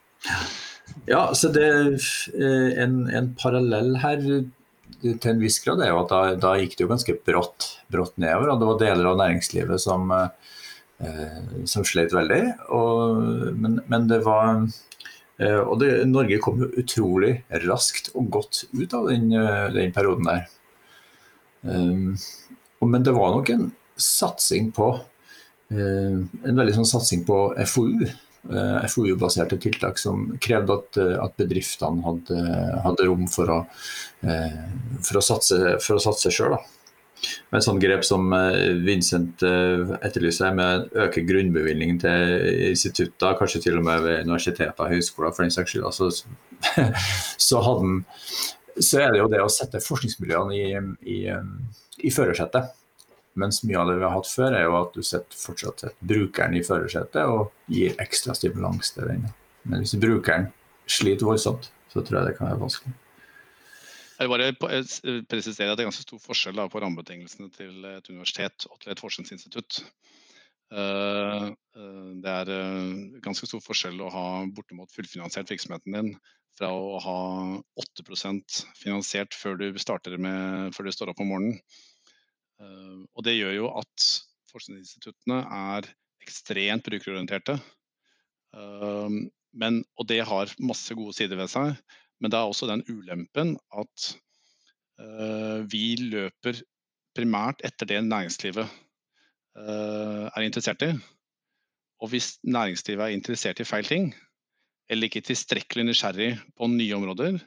Ja, 1.10 1.28
så 1.36 1.52
det 1.54 1.68
eh, 1.68 2.70
en, 2.82 3.04
en, 3.12 3.34
parallell 3.40 3.98
her 4.02 4.22
til 5.04 5.30
en 5.30 5.42
viss 5.42 5.60
grad 5.64 5.82
er 5.84 5.92
jo 5.92 6.02
at 6.02 6.12
da, 6.12 6.22
da 6.40 6.56
gikk 6.60 6.78
det 6.78 6.86
jo 6.86 6.92
ganske 6.92 7.16
brått, 7.28 7.70
brått 7.92 8.16
nedover. 8.22 8.54
Og 8.54 8.62
det 8.62 8.70
var 8.72 8.82
deler 8.82 9.12
av 9.12 9.20
næringslivet 9.20 9.84
som 9.84 10.10
eh, 10.16 10.32
Eh, 10.32 10.63
som 11.66 11.86
slet 11.88 12.14
veldig. 12.14 12.42
Og, 12.76 13.54
men, 13.60 13.80
men, 13.90 14.08
det 14.10 14.22
var 14.26 14.64
eh, 15.40 15.60
Og 15.60 15.78
det, 15.82 15.92
Norge 16.10 16.40
kom 16.44 16.62
jo 16.64 16.72
utrolig 16.80 17.36
raskt 17.66 18.12
og 18.14 18.30
godt 18.34 18.66
ut 18.74 18.94
av 18.98 19.10
den, 19.12 19.32
eh, 19.38 19.70
den 19.76 19.96
perioden 19.96 20.30
der. 20.30 20.50
men 21.64 23.04
det 23.04 23.14
var 23.16 23.32
nok 23.32 23.50
en 23.50 23.70
satsing 23.96 24.74
på 24.76 24.90
en 25.72 26.58
veldig 26.60 26.74
sånn 26.76 26.90
satsing 26.90 27.22
på 27.26 27.38
FoU. 27.72 28.04
FoU-baserte 28.92 29.56
tiltak 29.64 29.98
som 29.98 30.26
krevde 30.44 30.76
at, 30.76 31.00
at 31.24 31.38
bedriftene 31.40 32.04
hadde, 32.04 32.42
hadde, 32.84 33.06
rom 33.08 33.24
for 33.32 33.48
å, 33.50 33.60
for 35.08 35.22
å 35.22 36.04
satse 36.04 36.34
sjøl. 36.36 36.58
Med 37.52 37.60
et 37.60 37.66
sånt 37.66 37.82
grep 37.84 38.04
som 38.08 38.34
eh, 38.36 38.74
Vincent 38.84 39.44
eh, 39.48 39.94
etterlyser, 40.04 40.54
med 40.58 40.88
å 40.92 41.06
øke 41.06 41.24
grunnbevilgningen 41.28 42.00
til 42.04 42.48
institutter, 42.72 43.38
kanskje 43.40 43.64
til 43.68 43.80
og 43.80 43.88
med 43.88 44.04
ved 44.06 44.24
universiteter 44.28 44.86
og 44.86 44.94
høyskoler 44.94 45.36
for 45.36 45.46
den 45.46 45.54
saks 45.56 45.74
skyld, 45.74 45.88
altså, 45.88 46.10
så, 47.50 47.62
hadde, 47.68 47.98
så, 48.80 49.04
er 49.04 49.14
det 49.14 49.22
jo 49.22 49.30
det 49.32 49.44
å 49.44 49.52
sette 49.52 49.84
forskningsmiljøene 49.84 50.58
i, 50.58 50.66
i, 51.16 51.20
i 52.04 52.14
førersetet. 52.14 52.74
Mens 53.40 53.64
mye 53.66 53.80
av 53.82 53.90
det 53.90 53.98
vi 53.98 54.06
har 54.06 54.14
hatt 54.14 54.30
før, 54.30 54.54
er 54.54 54.68
jo 54.68 54.76
at 54.78 54.92
du 54.94 55.02
setter 55.06 55.40
fortsatt 55.40 55.88
setter 55.88 56.10
brukeren 56.14 56.58
i 56.58 56.66
førersetet 56.66 57.24
og 57.26 57.54
gir 57.72 57.96
ekstra 58.04 58.36
stimulans 58.38 58.94
til 58.94 59.10
den. 59.10 59.24
Men 59.66 59.82
hvis 59.82 59.96
brukeren 59.98 60.52
sliter 60.86 61.26
voldsomt, 61.26 61.72
så 61.90 62.04
tror 62.04 62.20
jeg 62.20 62.32
det 62.32 62.38
kan 62.38 62.52
være 62.52 62.62
vanskelig. 62.62 62.94
Jeg 64.24 64.32
bare 64.32 64.50
eh, 64.54 65.22
presisere 65.28 65.74
at 65.74 65.80
det 65.80 65.84
er 65.84 65.90
ganske 65.90 66.06
stor 66.06 66.22
forskjell 66.24 66.62
på 66.72 66.82
rammebetingelsene 66.82 67.50
til 67.52 67.88
et 67.90 68.10
universitet 68.12 68.68
og 68.70 68.80
til 68.80 68.94
et 68.94 69.02
forskningsinstitutt. 69.04 69.82
Eh, 70.74 71.48
eh, 71.50 72.12
det 72.24 72.36
er 72.38 72.52
ganske 73.26 73.50
stor 73.50 73.64
forskjell 73.66 74.00
å 74.00 74.12
ha 74.14 74.26
bortimot 74.56 74.94
fullfinansiert 74.96 75.52
virksomheten 75.52 75.98
din 75.98 76.14
fra 76.58 76.70
å 76.72 77.00
ha 77.04 77.18
8% 77.82 78.60
finansiert 78.80 79.36
før 79.36 79.58
du, 79.60 79.68
med, 80.22 80.76
før 80.76 80.88
du 80.88 80.94
står 80.94 81.12
opp 81.12 81.24
om 81.24 81.32
morgenen. 81.34 81.58
Og 83.18 83.26
det 83.26 83.34
gjør 83.34 83.56
jo 83.58 83.72
at 83.82 84.06
forskningsinstituttene 84.54 85.40
er 85.74 85.88
ekstremt 86.22 86.86
brukerorienterte. 86.86 87.58
Men, 88.54 89.82
og 89.98 90.08
det 90.14 90.22
har 90.30 90.54
masse 90.62 90.94
gode 90.94 91.18
sider 91.18 91.42
ved 91.42 91.50
seg. 91.52 91.74
Men 92.24 92.32
det 92.32 92.40
er 92.40 92.50
også 92.50 92.70
den 92.70 92.86
ulempen 92.88 93.58
at 93.76 94.06
uh, 95.04 95.60
vi 95.68 95.98
løper 96.00 96.62
primært 97.14 97.60
etter 97.68 97.90
det 97.90 98.00
næringslivet 98.08 98.64
uh, 98.64 100.30
er 100.32 100.46
interessert 100.46 100.86
i. 100.88 100.94
Og 102.00 102.14
hvis 102.14 102.38
næringslivet 102.44 103.04
er 103.04 103.18
interessert 103.18 103.60
i 103.60 103.68
feil 103.68 103.88
ting, 103.88 104.14
eller 104.90 105.08
ikke 105.08 105.24
tilstrekkelig 105.28 105.86
nysgjerrig 105.88 106.32
på 106.58 106.68
nye 106.72 106.96
områder, 106.96 107.38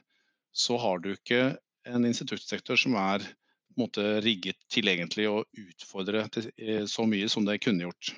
så 0.53 0.77
har 0.81 1.01
du 1.01 1.11
ikke 1.13 1.57
en 1.87 2.05
instituttsektor 2.05 2.79
som 2.79 2.95
er 3.01 3.25
måte, 3.77 4.03
rigget 4.25 4.57
til 4.69 4.89
å 5.29 5.43
utfordre 5.43 6.25
eh, 6.57 6.85
så 6.89 7.05
mye 7.05 7.29
som 7.29 7.45
det 7.45 7.59
kunne 7.63 7.85
gjort. 7.85 8.13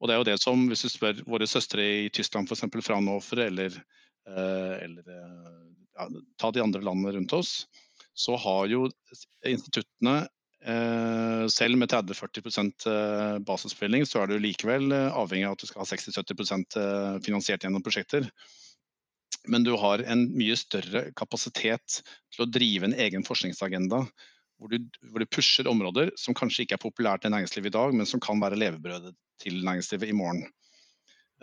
Og 0.00 0.08
det 0.08 0.14
er 0.14 0.20
jo 0.20 0.28
det 0.28 0.40
som, 0.42 0.66
Hvis 0.68 0.84
du 0.84 0.88
spør 0.92 1.22
våre 1.24 1.46
søstre 1.48 1.84
i 2.04 2.08
Tyskland, 2.12 2.48
f.eks. 2.48 2.66
Fraunhofer 2.84 3.46
eller 3.46 3.76
eller 4.26 5.10
eh, 5.12 5.60
ja, 5.96 6.08
ta 6.40 6.50
de 6.52 6.64
andre 6.64 6.82
landene 6.84 7.12
rundt 7.16 7.34
oss, 7.36 7.66
så 8.16 8.36
har 8.40 8.66
jo 8.72 8.86
instituttene 9.46 10.26
eh, 10.64 11.46
selv 11.52 11.80
med 11.80 11.92
30-40 11.92 13.42
basisbevilgning, 13.46 14.06
så 14.08 14.22
er 14.22 14.32
du 14.32 14.38
likevel 14.42 14.92
avhengig 14.92 15.48
av 15.48 15.56
at 15.56 15.64
du 15.64 15.70
skal 15.70 15.84
ha 15.84 15.90
60-70% 15.92 16.78
finansiert 17.26 17.66
gjennom 17.66 17.84
prosjekter. 17.84 18.30
Men 19.46 19.66
du 19.66 19.76
har 19.78 20.02
en 20.02 20.26
mye 20.34 20.56
større 20.58 21.10
kapasitet 21.18 22.00
til 22.34 22.44
å 22.44 22.50
drive 22.50 22.88
en 22.88 22.96
egen 22.98 23.26
forskningsagenda. 23.26 24.02
Hvor 24.56 24.72
du, 24.72 24.78
hvor 25.12 25.20
du 25.20 25.28
pusher 25.28 25.68
områder 25.68 26.14
som 26.16 26.34
kanskje 26.34 26.64
ikke 26.64 26.78
er 26.78 26.82
populært 26.86 27.26
i 27.28 27.30
næringslivet 27.30 27.68
i 27.68 27.74
dag, 27.76 27.92
men 27.92 28.08
som 28.08 28.22
kan 28.24 28.40
være 28.40 28.56
levebrødet 28.56 29.12
til 29.42 29.58
næringslivet 29.66 30.08
i 30.08 30.16
morgen. 30.16 30.46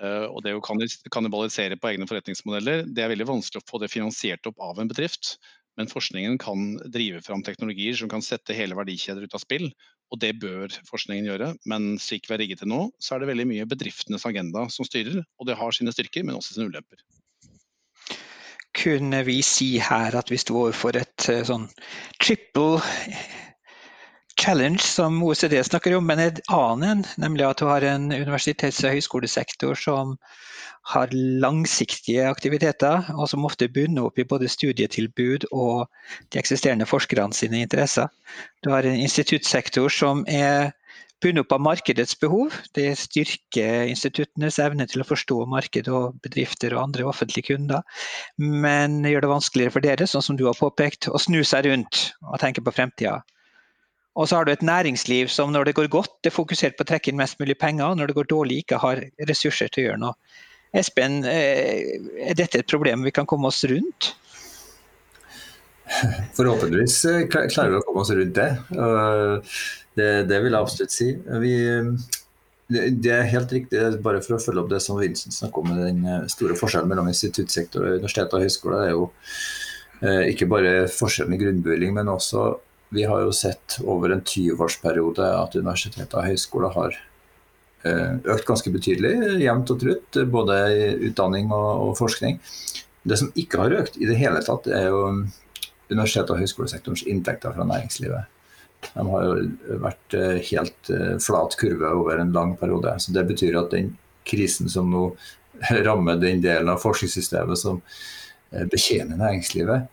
Eh, 0.01 0.25
og 0.25 0.41
det 0.45 0.55
å 0.57 0.63
kannibalisere 0.63 1.77
på 1.77 1.91
egne 1.91 2.07
forretningsmodeller, 2.09 2.87
det 2.89 3.03
er 3.03 3.11
veldig 3.13 3.29
vanskelig 3.29 3.61
å 3.61 3.69
få 3.69 3.81
det 3.83 3.91
finansiert 3.93 4.49
opp 4.49 4.61
av 4.63 4.81
en 4.81 4.89
bedrift. 4.89 5.35
Men 5.77 5.89
forskningen 5.89 6.37
kan 6.41 6.75
drive 6.93 7.23
fram 7.25 7.41
teknologier 7.45 7.97
som 7.97 8.09
kan 8.09 8.21
sette 8.21 8.53
hele 8.57 8.77
verdikjeder 8.77 9.25
ut 9.25 9.37
av 9.37 9.41
spill. 9.41 9.71
Og 10.13 10.19
det 10.21 10.35
bør 10.41 10.69
forskningen 10.85 11.25
gjøre. 11.25 11.49
Men 11.69 11.95
slik 12.01 12.29
vi 12.29 12.35
er 12.35 12.43
rigget 12.43 12.61
til 12.61 12.69
nå, 12.69 12.85
så 13.01 13.15
er 13.15 13.23
det 13.23 13.31
veldig 13.31 13.47
mye 13.49 13.69
bedriftenes 13.69 14.27
agenda 14.29 14.67
som 14.73 14.85
styrer. 14.85 15.23
Og 15.41 15.49
det 15.49 15.57
har 15.57 15.73
sine 15.73 15.93
styrker, 15.93 16.25
men 16.25 16.37
også 16.37 16.57
sine 16.57 16.69
ulemper. 16.69 17.01
Kunne 18.77 19.21
vi 19.25 19.39
si 19.45 19.75
her 19.81 20.15
at 20.17 20.29
vi 20.33 20.39
sto 20.41 20.57
overfor 20.63 20.97
et 20.97 21.29
eh, 21.29 21.43
sånn 21.45 21.67
triple 22.21 22.81
challenge 24.43 24.83
som 24.83 25.21
OECD 25.23 25.63
snakker 25.63 25.95
om, 25.95 26.07
men 26.07 26.19
en 26.19 26.41
annen, 26.51 27.03
nemlig 27.21 27.45
at 27.47 27.61
du 27.61 27.69
har 27.69 27.85
en 27.87 28.11
universitets- 28.11 28.81
og 28.83 28.97
høyskolesektor 28.97 29.77
som 29.79 30.17
har 30.91 31.13
langsiktige 31.15 32.25
aktiviteter, 32.27 33.07
og 33.15 33.29
som 33.31 33.47
ofte 33.47 33.69
bunner 33.71 34.09
opp 34.09 34.19
i 34.19 34.27
både 34.27 34.51
studietilbud 34.51 35.47
og 35.55 35.87
de 36.35 36.41
eksisterende 36.41 36.87
forskerne 36.89 37.31
sine 37.35 37.61
interesser. 37.63 38.11
Du 38.63 38.73
har 38.73 38.83
en 38.83 38.99
instituttsektor 38.99 39.87
som 39.87 40.25
er 40.27 40.73
bundet 41.23 41.45
opp 41.45 41.55
av 41.55 41.63
markedets 41.63 42.17
behov. 42.19 42.51
Det 42.75 42.89
styrker 42.99 43.87
instituttenes 43.87 44.59
evne 44.59 44.89
til 44.91 45.05
å 45.05 45.07
forstå 45.07 45.45
marked 45.53 45.87
og 45.87 46.19
bedrifter 46.25 46.75
og 46.75 46.89
andre 46.89 47.07
offentlige 47.07 47.53
kunder. 47.53 47.85
Men 48.35 49.05
gjør 49.07 49.23
det 49.23 49.31
vanskeligere 49.31 49.77
for 49.77 49.87
dere, 49.87 50.09
sånn 50.09 50.25
som 50.25 50.39
du 50.39 50.49
har 50.49 50.59
påpekt, 50.59 51.07
å 51.07 51.21
snu 51.21 51.39
seg 51.47 51.69
rundt 51.69 52.09
og 52.27 52.41
tenke 52.43 52.65
på 52.65 52.75
fremtida. 52.75 53.21
Og 54.13 54.29
så 54.29 54.37
har 54.37 54.45
du 54.45 54.51
et 54.53 54.65
næringsliv 54.65 55.29
som 55.33 55.51
når 55.53 55.69
det 55.69 55.75
går 55.79 55.89
godt, 55.93 56.13
er 56.25 56.33
fokusert 56.33 56.77
på 56.77 56.85
å 56.85 56.89
trekke 56.91 57.09
inn 57.09 57.17
mest 57.17 57.39
mulig 57.41 57.57
penger, 57.57 57.87
og 57.87 57.97
når 57.97 58.11
det 58.11 58.17
går 58.19 58.29
dårlig, 58.29 58.59
ikke 58.61 58.81
har 58.83 59.01
ressurser 59.29 59.71
til 59.73 59.83
å 59.83 59.87
gjøre 59.87 60.01
noe. 60.03 60.41
Espen, 60.73 61.21
eh, 61.29 61.97
er 62.29 62.37
dette 62.37 62.61
et 62.61 62.69
problem 62.69 63.05
vi 63.05 63.13
kan 63.13 63.27
komme 63.29 63.49
oss 63.49 63.61
rundt? 63.69 64.13
Forhåpentligvis 66.37 66.97
eh, 67.09 67.23
klarer 67.29 67.73
vi 67.73 67.79
å 67.79 67.85
komme 67.85 68.01
oss 68.05 68.13
rundt 68.13 68.37
det. 68.37 68.49
Det, 69.93 70.09
det 70.29 70.39
vil 70.41 70.55
jeg 70.55 70.59
absolutt 70.59 70.93
si. 70.93 71.09
Vi, 71.43 71.53
det 72.69 73.13
er 73.13 73.29
helt 73.33 73.53
riktig, 73.53 73.81
bare 74.05 74.21
for 74.25 74.37
å 74.37 74.41
følge 74.41 74.63
opp 74.63 74.71
det 74.71 74.81
som 74.81 74.97
Vincent 75.01 75.35
snakker 75.35 75.65
om, 75.65 75.73
den 75.77 76.05
eh, 76.05 76.29
store 76.33 76.57
forskjellen 76.57 76.89
mellom 76.89 77.09
instituttsektor, 77.09 77.89
universitet 77.97 78.33
og 78.33 78.45
høyskole. 78.45 78.81
Det 78.81 78.91
er 78.91 78.95
jo 78.97 79.09
ikke 80.33 80.49
bare 80.51 80.71
forskjellen 80.91 81.33
i 81.33 81.39
grunnbevilgning, 81.39 81.93
men 81.95 82.09
også 82.11 82.49
vi 82.93 83.03
har 83.03 83.23
jo 83.25 83.31
sett 83.33 83.79
over 83.83 84.13
en 84.13 84.21
20-årsperiode 84.21 85.25
at 85.25 85.55
universiteter 85.57 86.19
og 86.19 86.27
høyskoler 86.29 86.73
har 86.75 86.97
eh, 87.87 88.19
økt 88.35 88.45
ganske 88.49 88.73
betydelig, 88.73 89.13
jevnt 89.41 89.73
og 89.73 89.79
trutt, 89.81 90.19
både 90.33 90.59
i 90.73 90.91
utdanning 91.09 91.49
og, 91.51 91.71
og, 91.87 91.95
forskning. 91.97 92.37
Det 93.03 93.17
som 93.19 93.31
ikke 93.39 93.63
har 93.63 93.77
økt 93.81 93.97
i 93.97 94.09
det 94.09 94.19
hele 94.19 94.43
tatt, 94.45 94.69
er 94.69 94.91
jo 94.91 95.01
universitet- 95.89 96.29
og 96.29 96.39
høyskolesektorens 96.39 97.05
inntekter 97.09 97.55
fra 97.55 97.65
næringslivet. 97.67 98.29
De 98.93 99.05
har 99.09 99.25
jo 99.25 99.79
vært 99.83 100.17
eh, 100.19 100.39
helt 100.51 100.93
eh, 100.93 101.15
flat 101.23 101.57
kurve 101.59 101.95
over 101.97 102.21
en 102.21 102.33
lang 102.35 102.53
periode. 102.59 102.93
Så 103.01 103.15
Det 103.15 103.25
betyr 103.31 103.57
at 103.63 103.73
den 103.73 103.95
krisen 104.27 104.69
som 104.69 104.91
nå 104.93 105.07
rammer 105.87 106.21
den 106.21 106.45
delen 106.45 106.69
av 106.69 106.83
forskningssystemet 106.83 107.59
som 107.59 107.81
betjener 108.69 109.17
næringslivet, 109.17 109.87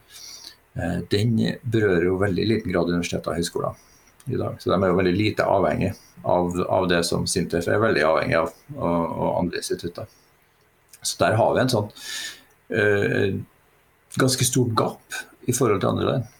den 1.10 1.32
berører 1.66 2.04
jo 2.06 2.18
veldig 2.20 2.44
liten 2.46 2.70
grad 2.70 2.92
universiteter 2.92 3.32
og 3.32 3.40
høyskoler 3.40 3.78
i 4.30 4.38
dag. 4.38 4.56
Så 4.62 4.70
de 4.70 4.76
er 4.76 4.92
jo 4.92 4.98
veldig 5.00 5.14
lite 5.16 5.46
avhengig 5.48 5.90
av, 6.22 6.60
av 6.68 6.88
det 6.88 7.00
som 7.08 7.26
Sintef 7.28 7.68
er 7.68 7.82
veldig 7.82 8.04
avhengig 8.06 8.36
av, 8.38 8.52
og, 8.76 9.00
og 9.10 9.30
andre 9.40 9.62
institutter. 9.62 10.06
Så 11.02 11.16
der 11.22 11.38
har 11.40 11.54
vi 11.56 11.62
en 11.62 11.72
sånn 11.72 11.88
eh, 12.76 13.40
ganske 14.20 14.46
stort 14.46 14.74
gap 14.78 15.20
i 15.48 15.54
forhold 15.56 15.82
til 15.82 15.92
andre 15.92 16.08
land. 16.10 16.30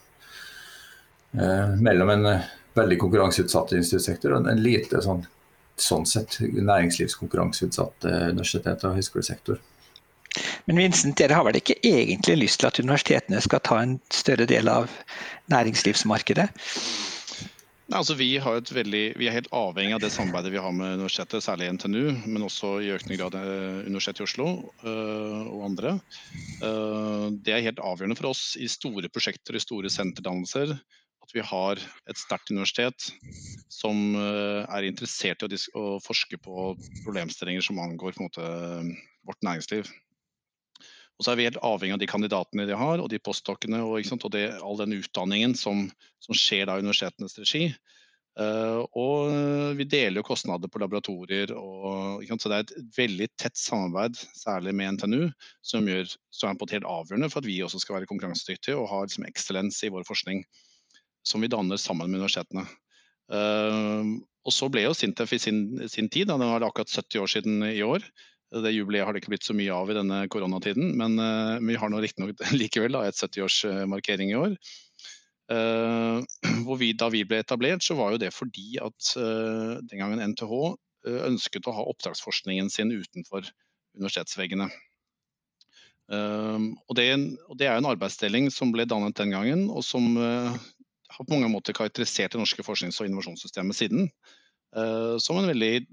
Eh, 1.32 1.76
mellom 1.80 2.10
en 2.10 2.26
eh, 2.26 2.48
veldig 2.76 2.98
konkurranseutsatt 3.00 3.74
instituttsektor 3.78 4.34
og 4.36 4.48
en 4.50 4.62
lite 4.62 5.02
sånn, 5.04 5.24
sånn 5.80 6.06
sett 6.08 6.40
næringslivskonkurranseutsatt 6.40 8.08
eh, 8.10 8.26
universitet- 8.34 8.86
og 8.88 8.98
høyskolesektor. 8.98 9.60
Men 10.66 10.80
Vincent, 10.80 11.16
dere 11.18 11.38
har 11.38 11.46
vel 11.46 11.60
ikke 11.60 11.78
egentlig 11.86 12.36
lyst 12.42 12.60
til 12.60 12.70
at 12.70 12.80
universitetene 12.82 13.40
skal 13.44 13.62
ta 13.64 13.80
en 13.82 13.96
større 14.12 14.48
del 14.50 14.68
av 14.70 14.90
næringslivsmarkedet? 15.52 16.50
Nei, 17.90 17.98
altså 17.98 18.14
vi, 18.14 18.28
veldig, 18.38 19.02
vi, 19.18 19.26
er 19.26 19.34
helt 19.34 19.48
avhengig 19.56 19.96
av 19.96 20.02
det 20.04 20.12
samarbeidet 20.14 20.52
vi 20.54 20.60
har 20.62 20.70
med 20.70 21.00
universitetet, 21.00 21.42
særlig 21.42 21.72
NTNU, 21.74 22.04
men 22.22 22.44
også 22.46 22.76
i 22.84 22.92
økende 22.94 23.16
grad 23.18 23.34
eh, 23.34 23.80
Universitetet 23.88 24.22
i 24.22 24.26
Oslo 24.28 24.46
øh, 24.86 25.40
og 25.50 25.64
andre. 25.72 25.96
Uh, 26.62 27.34
det 27.42 27.56
er 27.56 27.64
helt 27.64 27.82
avgjørende 27.82 28.14
for 28.20 28.30
oss 28.30 28.52
i 28.62 28.68
store 28.70 29.10
prosjekter, 29.10 29.58
i 29.58 29.62
store 29.64 29.90
senterdannelser, 29.90 30.76
at 31.26 31.34
vi 31.34 31.42
har 31.42 31.82
et 31.82 32.20
sterkt 32.20 32.52
universitet 32.54 33.10
som 33.74 34.14
er 34.20 34.86
interessert 34.86 35.42
i 35.46 35.58
å, 35.78 35.98
forske 36.04 36.38
på 36.42 36.70
problemstillinger 37.02 37.64
som 37.64 37.82
angår 37.82 38.22
måte, 38.22 38.46
vårt 39.26 39.46
næringsliv. 39.46 39.90
Og 41.20 41.26
så 41.26 41.34
er 41.34 41.36
vi 41.36 41.44
helt 41.44 41.60
avhengig 41.60 41.98
av 41.98 42.00
de 42.00 42.06
kandidatene 42.08 42.64
de 42.64 42.76
har, 42.80 42.96
og 42.96 43.10
de 43.12 43.18
postdokkene 43.20 43.82
og, 43.84 43.98
og 44.00 44.30
det, 44.32 44.46
all 44.64 44.78
den 44.80 44.94
utdanningen 44.96 45.52
som, 45.52 45.82
som 46.24 46.36
skjer 46.38 46.64
da 46.64 46.78
i 46.78 46.80
universitetenes 46.80 47.36
regi. 47.36 47.66
Uh, 48.40 48.86
og 48.96 49.74
vi 49.76 49.84
deler 49.84 50.22
jo 50.22 50.24
kostnader 50.30 50.70
på 50.72 50.80
laboratorier. 50.80 51.52
Og, 51.52 52.24
så 52.24 52.48
det 52.48 52.56
er 52.56 52.64
et 52.64 52.96
veldig 52.96 53.28
tett 53.36 53.60
samarbeid, 53.60 54.16
særlig 54.38 54.72
med 54.80 54.96
NTNU, 54.96 55.28
som, 55.60 55.92
gjør, 55.92 56.08
som 56.32 56.54
er 56.54 56.56
på 56.56 56.70
helt 56.72 56.88
avgjørende 56.88 57.28
for 57.28 57.44
at 57.44 57.50
vi 57.50 57.58
også 57.66 57.82
skal 57.84 57.98
være 57.98 58.08
konkurransedyktige 58.08 58.80
og 58.80 58.88
ha 58.88 59.04
liksom, 59.04 59.28
eksellens 59.28 59.82
i 59.84 59.92
vår 59.92 60.08
forskning. 60.08 60.40
Som 61.28 61.44
vi 61.44 61.52
danner 61.52 61.76
sammen 61.76 62.08
med 62.08 62.22
universitetene. 62.22 62.64
Uh, 63.28 64.16
og 64.48 64.56
så 64.56 64.72
ble 64.72 64.86
jo 64.86 64.96
Sintef 64.96 65.36
i 65.36 65.42
sin, 65.42 65.66
sin 65.84 66.08
tid, 66.08 66.30
da, 66.30 66.40
det 66.40 66.48
var 66.48 66.64
akkurat 66.64 66.88
70 66.88 67.20
år 67.20 67.34
siden 67.36 67.64
i 67.68 67.84
år, 67.84 68.08
det 68.50 68.72
jubileet 68.74 69.06
har 69.06 69.14
det 69.14 69.22
ikke 69.22 69.34
blitt 69.34 69.46
så 69.46 69.54
mye 69.56 69.74
av 69.74 69.90
i 69.90 69.96
denne 69.96 70.20
koronatiden, 70.32 70.94
men 70.98 71.16
uh, 71.22 71.58
vi 71.62 71.78
har 71.78 71.90
nå 71.92 72.02
riktignok 72.02 72.40
likevel 72.60 72.96
da, 72.96 73.04
et 73.06 73.18
70-årsmarkering 73.18 74.34
i 74.34 74.38
år. 74.40 74.56
Hvor 75.50 76.76
vi, 76.78 76.92
da 76.94 77.08
vi 77.10 77.24
ble 77.26 77.40
etablert, 77.42 77.82
så 77.82 77.96
var 77.98 78.12
jo 78.12 78.20
det 78.22 78.28
fordi 78.30 78.76
at 78.78 79.08
uh, 79.18 79.80
den 79.82 79.98
gangen 79.98 80.22
NTH 80.32 80.52
ønsket 81.26 81.66
å 81.66 81.74
ha 81.74 81.86
oppdragsforskningen 81.90 82.68
sin 82.70 82.92
utenfor 82.92 83.48
universitetsveggene. 83.96 84.66
Og 86.10 86.92
det, 86.98 87.06
og, 87.46 87.54
det, 87.56 87.66
er 87.70 87.78
en 87.78 87.88
arbeidsdeling 87.88 88.50
som 88.52 88.70
ble 88.74 88.84
dannet 88.84 89.16
den 89.16 89.32
gangen, 89.32 89.64
og 89.72 89.80
som 89.86 90.18
har 90.18 91.24
på 91.24 91.32
mange 91.32 91.48
måter 91.48 91.76
karakterisert 91.76 92.34
det 92.34 92.42
norske 92.42 92.66
forsknings- 92.66 93.00
og 93.00 93.08
innovasjonssystemet 93.08 93.78
siden. 93.78 94.10
Uh, 94.76 95.18
som 95.18 95.38
en 95.40 95.48
veldig 95.50 95.86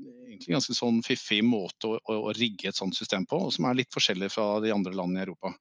ganske 0.46 0.76
sånn 0.78 1.00
fiffig 1.06 1.40
måte 1.42 1.90
å, 1.90 1.96
å, 1.98 2.18
å, 2.30 2.34
rigge 2.38 2.70
et 2.70 2.78
sånt 2.78 2.94
system 2.94 3.24
på, 3.26 3.40
og 3.48 3.56
som 3.56 3.66
er 3.66 3.80
litt 3.80 3.94
forskjellig 3.94 4.30
fra 4.30 4.60
de 4.62 4.74
andre 4.74 4.94
landene 4.94 5.24
i 5.24 5.26
Europa. 5.26 5.56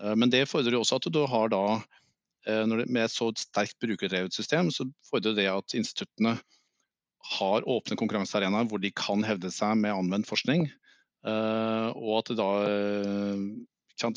Uh, 0.00 0.14
men 0.16 0.32
det 0.32 0.46
fordrer 0.48 0.78
jo 0.78 0.80
også 0.80 0.96
at 0.96 1.10
du 1.12 1.20
har 1.28 1.52
da, 1.52 1.66
uh, 1.76 2.64
det, 2.72 2.86
med 2.86 3.04
et 3.04 3.12
så 3.12 3.28
sterkt 3.36 3.76
brukerdrevet 3.84 4.32
system, 4.32 4.72
så 4.72 4.88
fordrer 5.10 5.36
det 5.36 5.50
at 5.52 5.76
instituttene 5.76 6.38
har 7.36 7.68
åpne 7.68 8.00
konkurransearenaer 8.00 8.64
hvor 8.70 8.80
de 8.82 8.94
kan 8.96 9.20
hevde 9.28 9.52
seg 9.52 9.76
med 9.78 9.92
anvendt 9.94 10.26
forskning. 10.26 10.66
og 11.22 12.16
at 12.18 12.32
det 12.32 12.34
da 12.40 14.08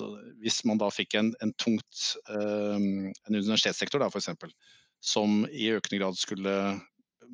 Hvis 0.42 0.64
man 0.66 0.80
da 0.82 0.88
fikk 0.90 1.14
en, 1.14 1.30
en 1.38 1.52
tungt 1.54 2.16
en 2.26 3.14
universitetssektor 3.30 4.02
da, 4.02 4.10
eksempel, 4.10 4.50
som 5.06 5.46
i 5.54 5.70
økende 5.78 6.02
grad 6.02 6.18
skulle 6.18 6.56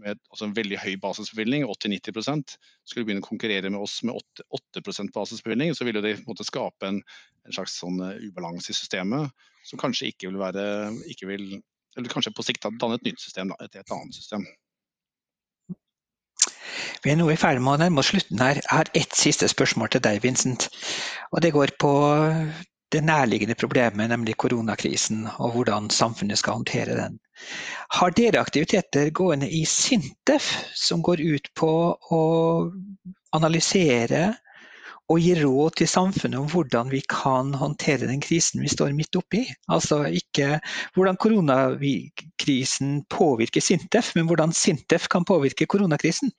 med 0.01 0.19
altså 0.31 0.47
en 0.47 0.55
veldig 0.57 0.79
høy 0.81 0.95
basisbevilgning, 1.01 1.65
80-90% 1.69 2.55
skulle 2.89 3.07
begynne 3.07 3.23
å 3.23 3.27
konkurrere 3.27 3.71
med 3.71 3.81
oss 3.81 3.99
med 4.07 4.17
8, 4.17 4.47
8% 4.79 5.13
basisbevilgning, 5.15 5.75
så 5.77 5.87
ville 5.87 6.03
det 6.03 6.15
en 6.17 6.25
måte, 6.27 6.47
skape 6.47 6.89
en, 6.89 7.01
en 7.47 7.57
slags 7.57 7.77
sånn 7.81 8.01
eh, 8.05 8.25
ubalanse 8.27 8.73
i 8.73 8.77
systemet 8.77 9.31
som 9.67 9.81
kanskje 9.81 10.09
ikke 10.11 10.31
vil 10.31 10.41
være 10.41 10.65
ikke 11.11 11.29
vil, 11.29 11.45
Eller 11.97 12.09
kanskje 12.09 12.31
på 12.33 12.43
sikt 12.47 12.65
danne 12.65 12.95
et 12.95 13.07
nytt 13.07 13.19
system, 13.19 13.51
da, 13.51 13.65
et, 13.65 13.75
et 13.75 13.93
annet 13.93 14.15
system. 14.15 14.45
Vi 17.01 17.11
er 17.11 17.17
nå 17.17 17.27
i 17.33 17.39
ferd 17.39 17.59
med 17.59 17.73
å 17.73 17.79
nærme 17.81 17.99
oss 17.99 18.11
slutten 18.13 18.39
her. 18.39 18.61
Jeg 18.61 18.71
har 18.71 18.91
ett 18.95 19.15
siste 19.17 19.49
spørsmål 19.49 19.89
til 19.91 20.03
deg, 20.05 20.21
Vincent. 20.23 20.69
Og 21.33 21.41
det 21.43 21.51
går 21.55 21.73
på 21.81 21.91
det 22.91 23.01
nærliggende 23.03 23.55
problemet, 23.55 24.09
nemlig 24.11 24.37
koronakrisen, 24.37 25.25
og 25.39 25.55
hvordan 25.55 25.89
samfunnet 25.89 26.39
skal 26.39 26.59
håndtere 26.59 26.97
den. 26.97 27.17
Har 27.97 28.13
dere 28.15 28.41
aktiviteter 28.41 29.09
gående 29.15 29.49
i 29.51 29.65
Sintef 29.67 30.53
som 30.77 31.01
går 31.03 31.21
ut 31.21 31.49
på 31.59 31.71
å 31.91 32.21
analysere 33.35 34.29
og 35.11 35.19
gi 35.19 35.33
råd 35.41 35.75
til 35.81 35.89
samfunnet 35.91 36.39
om 36.39 36.47
hvordan 36.51 36.91
vi 36.91 37.01
kan 37.09 37.51
håndtere 37.57 38.07
den 38.07 38.21
krisen 38.23 38.63
vi 38.63 38.71
står 38.71 38.93
midt 38.95 39.17
oppi? 39.19 39.43
Altså 39.71 40.05
ikke 40.07 40.61
hvordan 40.95 41.19
koronakrisen 41.19 43.01
påvirker 43.11 43.63
Sintef, 43.63 44.13
men 44.15 44.29
hvordan 44.29 44.55
Sintef 44.55 45.09
kan 45.11 45.27
påvirke 45.27 45.67
koronakrisen? 45.67 46.31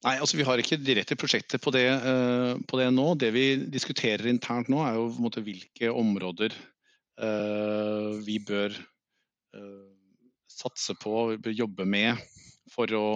Nei, 0.00 0.16
altså 0.16 0.38
Vi 0.38 0.46
har 0.48 0.60
ikke 0.60 0.80
direkte 0.80 1.18
prosjekter 1.18 1.60
på 1.60 1.72
det, 1.74 1.84
uh, 1.92 2.54
på 2.68 2.78
det, 2.80 2.88
nå. 2.94 3.10
Det 3.20 3.34
vi 3.34 3.46
diskuterer 3.68 4.30
internt 4.30 4.70
nå, 4.72 4.80
er 4.86 4.96
jo 4.96 5.10
måte, 5.20 5.42
hvilke 5.44 5.90
områder 5.92 6.54
uh, 7.20 8.16
vi 8.24 8.38
bør 8.40 8.78
satse 10.50 10.94
på, 11.00 11.12
og 11.32 11.50
jobbe 11.54 11.86
med 11.88 12.20
for 12.70 12.92
å 12.94 13.06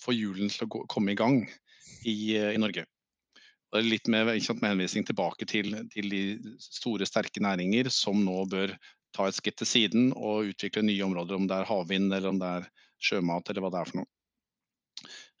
få 0.00 0.14
hjulene 0.14 0.52
til 0.52 0.66
å 0.66 0.70
gå, 0.74 0.84
komme 0.92 1.14
i 1.14 1.18
gang 1.18 1.42
i, 2.04 2.36
i 2.36 2.60
Norge. 2.60 2.84
Det 3.68 3.80
er 3.80 3.84
litt 3.84 4.08
med, 4.08 4.30
sant, 4.44 4.62
med 4.62 4.72
henvisning 4.72 5.04
tilbake 5.08 5.48
til, 5.48 5.74
til, 5.92 6.12
de 6.12 6.54
store, 6.62 7.08
sterke 7.08 7.42
næringer 7.44 7.90
som 7.92 8.20
nå 8.24 8.44
bør 8.48 8.72
ta 9.16 9.28
et 9.28 9.36
skritt 9.36 9.58
til 9.60 9.68
siden 9.68 10.12
og 10.16 10.54
utvikle 10.54 10.84
nye 10.86 11.04
områder, 11.04 11.36
om 11.36 11.48
det 11.48 11.58
er 11.58 11.68
havvind 11.68 12.12
eller 12.12 12.32
om 12.32 12.40
det 12.40 12.52
er 12.60 12.68
sjømat 13.08 13.50
eller 13.50 13.64
hva 13.64 13.72
det 13.74 13.82
er 13.82 13.90
for 13.90 14.00
noe. 14.00 14.10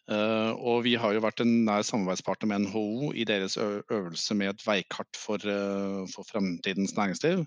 Uh, 0.08 0.52
og 0.64 0.86
vi 0.86 0.94
har 0.96 1.12
jo 1.12 1.20
vært 1.20 1.42
en 1.44 1.50
nær 1.66 1.82
samarbeidspartner 1.84 2.48
med 2.48 2.62
NHO 2.64 3.10
i 3.12 3.26
deres 3.28 3.58
øvelse 3.60 4.36
med 4.40 4.54
et 4.54 4.62
veikart 4.64 5.20
for, 5.20 5.42
uh, 5.44 6.04
for 6.08 6.24
fremtidens 6.28 6.94
næringsliv. 6.96 7.42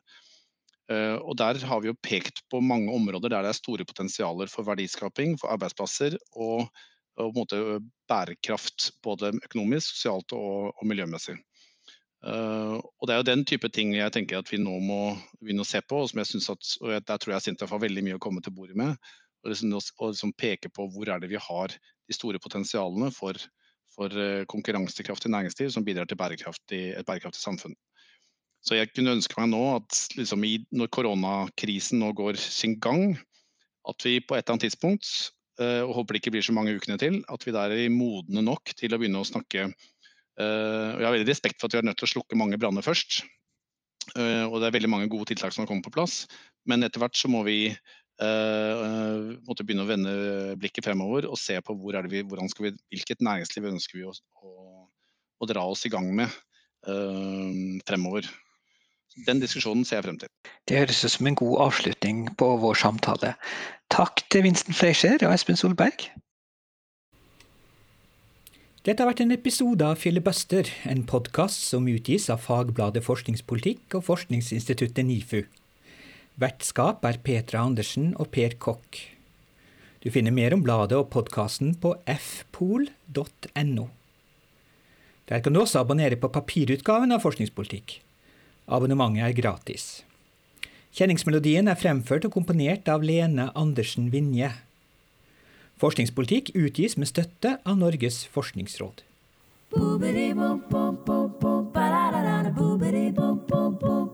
Uh, 0.89 1.17
og 1.21 1.37
Der 1.37 1.59
har 1.65 1.81
vi 1.81 1.91
jo 1.91 1.99
pekt 2.03 2.41
på 2.51 2.59
mange 2.59 2.91
områder 2.91 3.29
der 3.29 3.45
det 3.45 3.51
er 3.53 3.59
store 3.59 3.85
potensialer 3.85 4.49
for 4.51 4.67
verdiskaping, 4.67 5.37
for 5.39 5.53
arbeidsplasser 5.53 6.17
og, 6.35 6.67
og 7.17 7.37
bærekraft. 8.09 8.91
Både 9.03 9.33
økonomisk, 9.43 9.95
sosialt 9.95 10.33
og, 10.33 10.73
og 10.75 10.87
miljømessig. 10.87 11.37
og 12.23 13.07
Det 13.07 13.13
er 13.13 13.17
jo 13.17 13.29
den 13.29 13.45
type 13.45 13.69
ting 13.69 13.95
jeg 13.95 14.11
tenker 14.13 14.39
at 14.39 14.51
vi 14.51 14.57
nå 14.61 14.79
må 14.79 15.15
begynne 15.39 15.63
å 15.65 15.69
se 15.69 15.81
på, 15.81 16.03
og 16.03 16.09
som 16.09 16.21
jeg 16.21 16.31
synes 16.33 16.49
at, 16.53 16.73
og 16.81 17.07
der 17.07 17.17
tror 17.17 17.33
jeg 17.33 17.45
Sintef 17.47 17.71
har 17.71 17.81
veldig 17.81 18.03
mye 18.05 18.19
å 18.19 18.23
komme 18.23 18.41
til 18.41 18.53
bordet 18.53 18.77
med. 18.77 18.97
Og 19.43 19.53
liksom, 19.53 19.73
og 19.73 20.13
liksom 20.13 20.33
peke 20.37 20.69
på 20.69 20.85
hvor 20.93 21.09
er 21.09 21.21
det 21.21 21.31
vi 21.31 21.39
har 21.41 21.73
de 22.11 22.15
store 22.15 22.41
potensialene 22.41 23.09
for, 23.15 23.37
for 23.95 24.13
eh, 24.13 24.43
konkurransekraftig 24.51 25.31
næringsliv 25.31 25.71
som 25.73 25.85
bidrar 25.85 26.09
til 26.09 26.19
bærekraftig, 26.19 26.81
et 26.97 27.07
bærekraftig 27.07 27.41
samfunn. 27.41 27.75
Så 28.61 28.77
jeg 28.77 28.91
kunne 28.93 29.15
ønske 29.17 29.37
meg 29.39 29.49
nå 29.51 29.61
at 29.79 29.99
liksom 30.17 30.43
i, 30.45 30.55
når 30.75 30.91
koronakrisen 30.93 32.01
nå 32.01 32.11
går 32.17 32.37
sin 32.41 32.77
gang, 32.81 33.15
at 33.89 34.05
vi 34.05 34.19
på 34.21 34.37
et 34.37 34.43
eller 34.43 34.55
annet 34.55 34.67
tidspunkt, 34.67 35.09
eh, 35.61 35.81
og 35.81 35.95
håper 35.97 36.13
det 36.13 36.21
ikke 36.21 36.35
blir 36.37 36.45
så 36.45 36.53
mange 36.53 36.75
ukene 36.77 36.99
til, 37.01 37.23
at 37.25 37.47
vi 37.47 37.55
der 37.55 37.73
er 37.73 37.93
modne 37.93 38.43
nok 38.45 38.73
til 38.77 38.93
å 38.93 38.99
begynne 39.01 39.23
å 39.23 39.27
snakke 39.27 39.65
eh, 39.65 40.89
Jeg 40.93 41.07
har 41.07 41.15
veldig 41.15 41.29
respekt 41.31 41.57
for 41.57 41.67
at 41.67 41.77
vi 41.77 41.81
er 41.81 41.89
nødt 41.89 41.97
til 42.01 42.09
å 42.09 42.13
slukke 42.15 42.37
mange 42.37 42.61
branner 42.61 42.85
først. 42.85 43.23
Og 44.17 44.55
det 44.59 44.65
er 44.65 44.73
veldig 44.73 44.89
mange 44.89 45.07
gode 45.13 45.29
tiltak 45.29 45.53
som 45.53 45.61
har 45.61 45.67
kommet 45.69 45.85
på 45.85 45.93
plass. 45.93 46.23
Men 46.67 46.81
etter 46.83 46.99
hvert 46.99 47.15
så 47.15 47.29
må 47.31 47.43
vi 47.45 47.69
Uh, 48.21 49.39
måtte 49.47 49.63
begynne 49.65 49.81
å 49.81 49.89
vende 49.89 50.11
blikket 50.61 50.85
fremover 50.85 51.25
og 51.25 51.39
se 51.41 51.55
på 51.65 51.73
hvor 51.73 51.95
vi, 52.05 52.19
vi, 52.21 52.71
hvilket 52.93 53.23
næringsliv 53.25 53.65
ønsker 53.71 53.97
vi 53.97 54.03
å, 54.05 54.11
å, 54.13 54.51
å, 55.41 55.47
dra 55.49 55.63
oss 55.65 55.87
i 55.87 55.89
gang 55.89 56.11
med 56.19 56.29
uh, 56.85 57.79
fremover. 57.87 58.27
Den 59.27 59.41
diskusjonen 59.43 59.83
ser 59.83 59.99
jeg 59.99 60.07
frem 60.07 60.17
til. 60.21 60.29
Det 60.67 60.77
høres 60.79 61.03
ut 61.03 61.11
som 61.11 61.27
en 61.27 61.35
god 61.35 61.55
avslutning 61.67 62.23
på 62.39 62.47
vår 62.63 62.77
samtale. 62.79 63.33
Takk 63.91 64.23
til 64.31 64.45
Vincent 64.45 64.77
Fleischer 64.77 65.19
og 65.27 65.33
Espen 65.35 65.59
Solberg. 65.59 66.07
Dette 68.81 69.03
har 69.03 69.11
vært 69.11 69.19
en 69.21 69.35
episode 69.35 69.85
av 69.85 69.99
Filibuster, 70.01 70.65
en 70.89 71.03
podkast 71.05 71.67
som 71.67 71.89
utgis 71.91 72.31
av 72.33 72.39
fagbladet 72.41 73.03
Forskningspolitikk 73.05 73.99
og 73.99 74.07
forskningsinstituttet 74.07 75.05
NIFU. 75.05 75.43
Vertskap 76.41 77.03
er 77.05 77.19
Petra 77.21 77.61
Andersen 77.67 78.15
og 78.15 78.31
Per 78.33 78.55
Kokk. 78.63 79.03
Du 80.01 80.09
finner 80.09 80.33
mer 80.33 80.55
om 80.55 80.63
bladet 80.65 80.97
og 80.97 81.11
podkasten 81.13 81.75
på 81.83 81.93
fpol.no. 82.09 83.85
Der 85.29 85.43
kan 85.43 85.53
du 85.53 85.61
også 85.61 85.83
abonnere 85.83 86.17
på 86.17 86.31
papirutgaven 86.33 87.13
av 87.13 87.21
Forskningspolitikk. 87.21 87.99
Abonnementet 88.71 89.25
er 89.27 89.35
gratis. 89.35 89.85
Kjenningsmelodien 90.95 91.67
er 91.67 91.79
fremført 91.79 92.23
og 92.27 92.31
komponert 92.35 92.87
av 92.91 93.03
Lene 93.03 93.49
Andersen 93.55 94.07
Vinje. 94.13 94.51
Forskningspolitikk 95.81 96.53
utgis 96.55 96.95
med 96.95 97.09
støtte 97.09 97.57
av 97.67 97.79
Norges 97.79 98.23
forskningsråd. 98.31 99.03
Boobidi, 99.71 100.31
bob, 100.35 100.67
bob, 100.71 101.01
Da 103.11 104.10